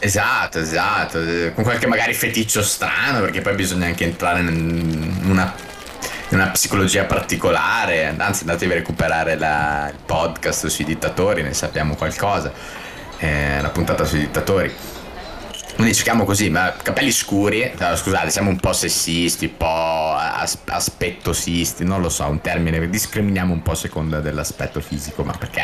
Esatto, 0.00 0.58
esatto, 0.58 1.18
con 1.54 1.64
qualche 1.64 1.86
magari 1.86 2.12
feticcio 2.12 2.62
strano, 2.62 3.20
perché 3.20 3.40
poi 3.40 3.54
bisogna 3.54 3.86
anche 3.86 4.04
entrare 4.04 4.40
in 4.40 5.20
una, 5.24 5.52
una 6.30 6.48
psicologia 6.48 7.04
particolare, 7.04 8.14
anzi 8.18 8.42
andatevi 8.42 8.72
a 8.72 8.74
recuperare 8.74 9.36
la, 9.36 9.88
il 9.90 9.98
podcast 10.04 10.66
sui 10.66 10.84
dittatori, 10.84 11.42
ne 11.42 11.54
sappiamo 11.54 11.94
qualcosa, 11.94 12.52
eh, 13.18 13.60
la 13.62 13.68
puntata 13.70 14.04
sui 14.04 14.18
dittatori. 14.18 14.74
Quindi 15.74 15.94
cerchiamo 15.94 16.24
così, 16.24 16.50
ma 16.50 16.72
capelli 16.80 17.10
scuri, 17.10 17.72
scusate, 17.76 18.30
siamo 18.30 18.48
un 18.48 18.60
po' 18.60 18.72
sessisti, 18.72 19.46
un 19.46 19.56
po' 19.56 20.14
as- 20.16 20.58
aspettosisti, 20.66 21.84
non 21.84 22.00
lo 22.00 22.08
so, 22.08 22.24
un 22.26 22.40
termine, 22.40 22.88
discriminiamo 22.88 23.52
un 23.52 23.60
po' 23.60 23.72
a 23.72 23.74
seconda 23.74 24.20
dell'aspetto 24.20 24.80
fisico, 24.80 25.24
ma 25.24 25.32
perché? 25.36 25.62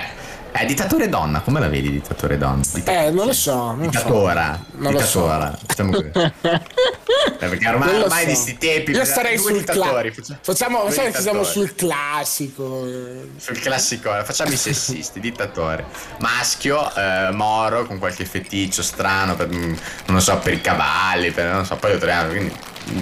Eh, 0.53 0.67
dittatore 0.67 1.09
donna, 1.09 1.41
come 1.41 1.61
la 1.61 1.69
vedi 1.69 1.91
dittatore 1.91 2.37
donna? 2.37 2.63
Dittatore, 2.63 3.07
eh, 3.07 3.11
non 3.11 3.27
lo 3.27 3.33
so. 3.33 3.55
Non 3.55 3.81
dittatora. 3.81 4.59
So. 4.59 4.77
Non 4.79 4.93
dittatora, 4.93 5.59
lo 5.77 6.13
so. 6.13 6.69
Eh, 7.43 7.49
perché 7.49 7.69
ormai, 7.69 8.03
ormai 8.03 8.23
so. 8.23 8.29
di 8.29 8.35
sti 8.35 8.59
tempi... 8.59 8.91
Io 8.93 9.05
starei 9.05 9.39
sul 9.39 9.63
classico. 9.65 10.39
Facciamo, 10.41 10.91
facciamo 10.91 11.13
siamo 11.13 11.43
sul 11.43 11.75
classico. 11.75 12.87
Sul 13.37 13.59
classico, 13.61 14.11
facciamo 14.25 14.53
i 14.53 14.57
sessisti, 14.57 15.21
dittatore. 15.21 15.87
Maschio, 16.19 16.95
eh, 16.95 17.31
moro, 17.33 17.87
con 17.87 17.99
qualche 17.99 18.25
feticcio 18.25 18.83
strano, 18.83 19.37
per, 19.37 19.49
non 19.49 19.77
lo 20.07 20.21
so, 20.21 20.39
per 20.39 20.55
i 20.55 20.61
cavalli, 20.61 21.31
per, 21.31 21.53
non 21.53 21.65
so, 21.65 21.77
poi 21.77 21.93
lo 21.93 21.99
troviamo, 21.99 22.29
quindi 22.31 22.55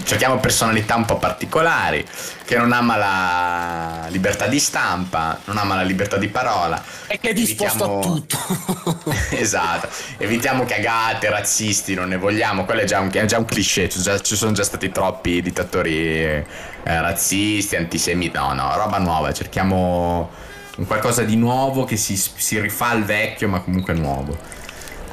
cerchiamo 0.04 0.38
personalità 0.38 0.96
un 0.96 1.04
po' 1.04 1.16
particolari, 1.16 2.04
che 2.44 2.56
non 2.56 2.72
ama 2.72 2.96
la 2.96 4.06
libertà 4.08 4.46
di 4.46 4.58
stampa, 4.58 5.38
non 5.44 5.56
ama 5.58 5.76
la 5.76 5.82
libertà 5.82 6.16
di 6.16 6.28
parola. 6.28 6.82
E 7.06 7.18
che 7.18 7.30
è 7.30 7.32
disposto 7.32 7.84
Evitiamo... 7.84 7.98
a 7.98 8.02
tutto. 8.02 9.14
esatto. 9.36 9.88
Evitiamo 10.18 10.64
cagate, 10.64 11.30
razzisti, 11.30 11.94
non 11.94 12.08
ne 12.08 12.16
vogliamo. 12.16 12.64
Quello 12.64 12.80
è 12.80 12.84
già 12.84 13.00
un, 13.00 13.10
è 13.12 13.24
già 13.24 13.38
un 13.38 13.44
cliché. 13.44 13.88
Già, 13.88 14.20
ci 14.20 14.36
sono 14.36 14.52
già 14.52 14.64
stati 14.64 14.90
troppi 14.90 15.42
dittatori 15.42 16.22
eh, 16.22 16.44
razzisti, 16.82 17.76
antisemiti. 17.76 18.36
No, 18.36 18.52
no, 18.52 18.76
roba 18.76 18.98
nuova. 18.98 19.32
Cerchiamo 19.32 20.30
un 20.76 20.86
qualcosa 20.86 21.22
di 21.22 21.36
nuovo 21.36 21.84
che 21.84 21.96
si, 21.96 22.16
si 22.16 22.60
rifà 22.60 22.90
al 22.90 23.04
vecchio, 23.04 23.48
ma 23.48 23.60
comunque 23.60 23.94
nuovo. 23.94 24.36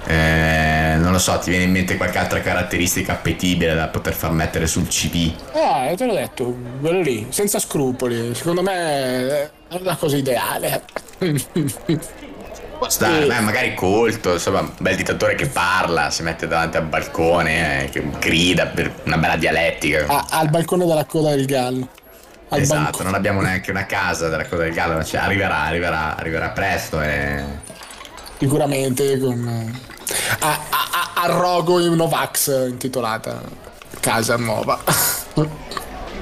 Eh, 0.06 0.85
non 0.98 1.12
lo 1.12 1.20
so, 1.20 1.38
ti 1.40 1.50
viene 1.50 1.66
in 1.66 1.72
mente 1.72 1.98
qualche 1.98 2.18
altra 2.18 2.40
caratteristica 2.42 3.14
appetibile 3.14 3.74
da 3.74 3.88
poter 3.88 4.14
far 4.14 4.32
mettere 4.32 4.68
sul 4.68 4.88
CV? 4.88 5.34
Eh, 5.54 5.96
te 5.96 6.06
l'ho 6.06 6.14
detto, 6.14 6.56
quello 6.80 7.02
lì, 7.02 7.28
senza 7.30 7.60
scrupoli. 7.60 8.34
Secondo 8.36 8.62
me 8.62 9.52
è 9.68 9.80
la 9.80 9.96
cosa 9.96 10.18
ideale. 10.18 10.84
Sta, 12.88 13.20
e... 13.20 13.26
beh, 13.26 13.40
magari 13.40 13.74
colto, 13.74 14.34
insomma, 14.34 14.60
un 14.60 14.72
bel 14.80 14.96
dittatore 14.96 15.36
che 15.36 15.48
parla, 15.48 16.10
si 16.10 16.24
mette 16.24 16.48
davanti 16.48 16.78
al 16.78 16.86
balcone, 16.86 17.86
eh, 17.86 17.90
che 17.90 18.08
grida 18.20 18.68
per 18.68 18.94
una 19.06 19.18
bella 19.18 19.38
dialettica. 19.38 20.06
Ah, 20.08 20.26
al 20.30 20.50
balcone 20.50 20.86
della 20.86 21.06
coda 21.06 21.32
del 21.32 21.46
gallo. 21.46 21.88
Al 22.50 22.60
esatto, 22.60 22.82
balcone. 22.82 23.04
non 23.06 23.14
abbiamo 23.16 23.42
neanche 23.42 23.72
una 23.72 23.86
casa 23.86 24.30
della 24.30 24.46
coda 24.46 24.64
del 24.64 24.74
gallo, 24.74 25.04
cioè 25.04 25.22
arriverà, 25.22 25.62
arriverà, 25.62 26.16
arriverà 26.16 26.50
presto 26.50 27.02
e... 27.02 27.44
Sicuramente 28.38 29.18
con 29.18 29.94
a, 30.40 30.60
a, 30.70 31.12
a 31.14 31.26
Rogo 31.28 31.80
in 31.80 31.94
Novax 31.94 32.70
intitolata 32.70 33.42
Casa 34.00 34.38
Nuova. 34.38 34.82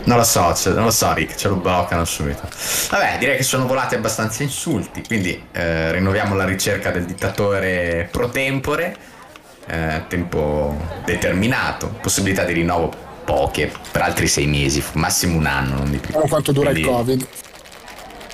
Non 0.06 0.18
lo 0.18 0.24
so, 0.24 0.54
non 0.66 0.84
lo 0.84 0.92
so 0.92 1.14
Rick, 1.14 1.36
ce 1.36 1.48
lo 1.48 1.56
bloccano 1.56 2.04
subito. 2.04 2.42
Vabbè, 2.90 3.18
direi 3.20 3.38
che 3.38 3.44
sono 3.44 3.66
volati 3.66 3.96
abbastanza 3.96 4.44
insulti, 4.44 5.02
quindi 5.08 5.48
eh, 5.54 5.94
rinnoviamo 5.94 6.36
la 6.36 6.44
ricerca 6.44 6.92
del 6.92 7.06
dittatore 7.06 8.10
pro 8.12 8.30
tempore, 8.30 8.98
eh, 9.66 10.04
tempo 10.10 10.78
determinato, 11.06 11.88
possibilità 12.02 12.44
di 12.44 12.52
rinnovo 12.52 12.92
poche, 13.24 13.72
per 13.92 14.02
altri 14.02 14.28
sei 14.28 14.46
mesi, 14.46 14.84
massimo 14.94 15.38
un 15.38 15.46
anno, 15.46 15.76
non 15.76 15.90
di 15.90 15.98
più. 16.00 16.14
Non 16.18 16.28
quanto 16.28 16.52
dura 16.52 16.72
quindi... 16.72 16.90
il 16.90 16.94
Covid. 16.94 17.28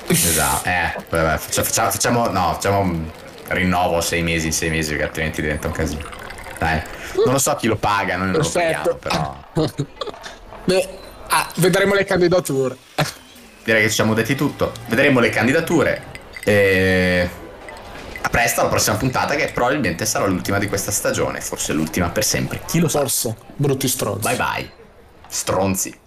Esatto, 0.07 0.67
eh, 0.67 0.95
vabbè, 1.07 1.38
facciamo, 1.38 1.91
facciamo, 1.91 2.27
no, 2.29 2.53
facciamo 2.53 3.12
rinnovo 3.49 4.01
sei 4.01 4.21
mesi 4.21 4.47
in 4.47 4.53
sei 4.53 4.69
mesi 4.69 4.89
perché 4.91 5.05
altrimenti 5.05 5.41
diventa 5.41 5.67
un 5.67 5.73
casino. 5.73 6.07
Dai, 6.57 6.81
non 7.23 7.33
lo 7.33 7.39
so 7.39 7.55
chi 7.55 7.67
lo 7.67 7.77
paga, 7.77 8.17
noi 8.17 8.31
non 8.31 8.41
Perfetto. 8.41 8.89
lo 8.89 8.95
paghiamo, 8.95 9.43
però. 9.53 9.75
Beh, 10.65 10.88
ah, 11.29 11.49
vedremo 11.55 11.93
le 11.93 12.03
candidature. 12.03 12.75
Direi 13.63 13.83
che 13.83 13.89
ci 13.89 13.95
siamo 13.95 14.13
detti 14.13 14.35
tutto. 14.35 14.71
Vedremo 14.88 15.19
le 15.19 15.29
candidature. 15.29 16.03
E... 16.43 17.29
A 18.21 18.29
presto 18.29 18.59
alla 18.59 18.69
prossima 18.69 18.97
puntata 18.97 19.35
che 19.35 19.49
probabilmente 19.53 20.05
sarà 20.05 20.25
l'ultima 20.25 20.59
di 20.59 20.67
questa 20.67 20.91
stagione, 20.91 21.39
forse 21.39 21.71
l'ultima 21.73 22.09
per 22.09 22.23
sempre. 22.23 22.62
Chi 22.67 22.79
lo 22.79 22.88
sa? 22.88 22.99
Forse. 22.99 23.35
Brutti 23.55 23.88
stronzi. 23.88 24.27
Bye 24.27 24.35
bye. 24.35 24.71
Stronzi. 25.27 25.97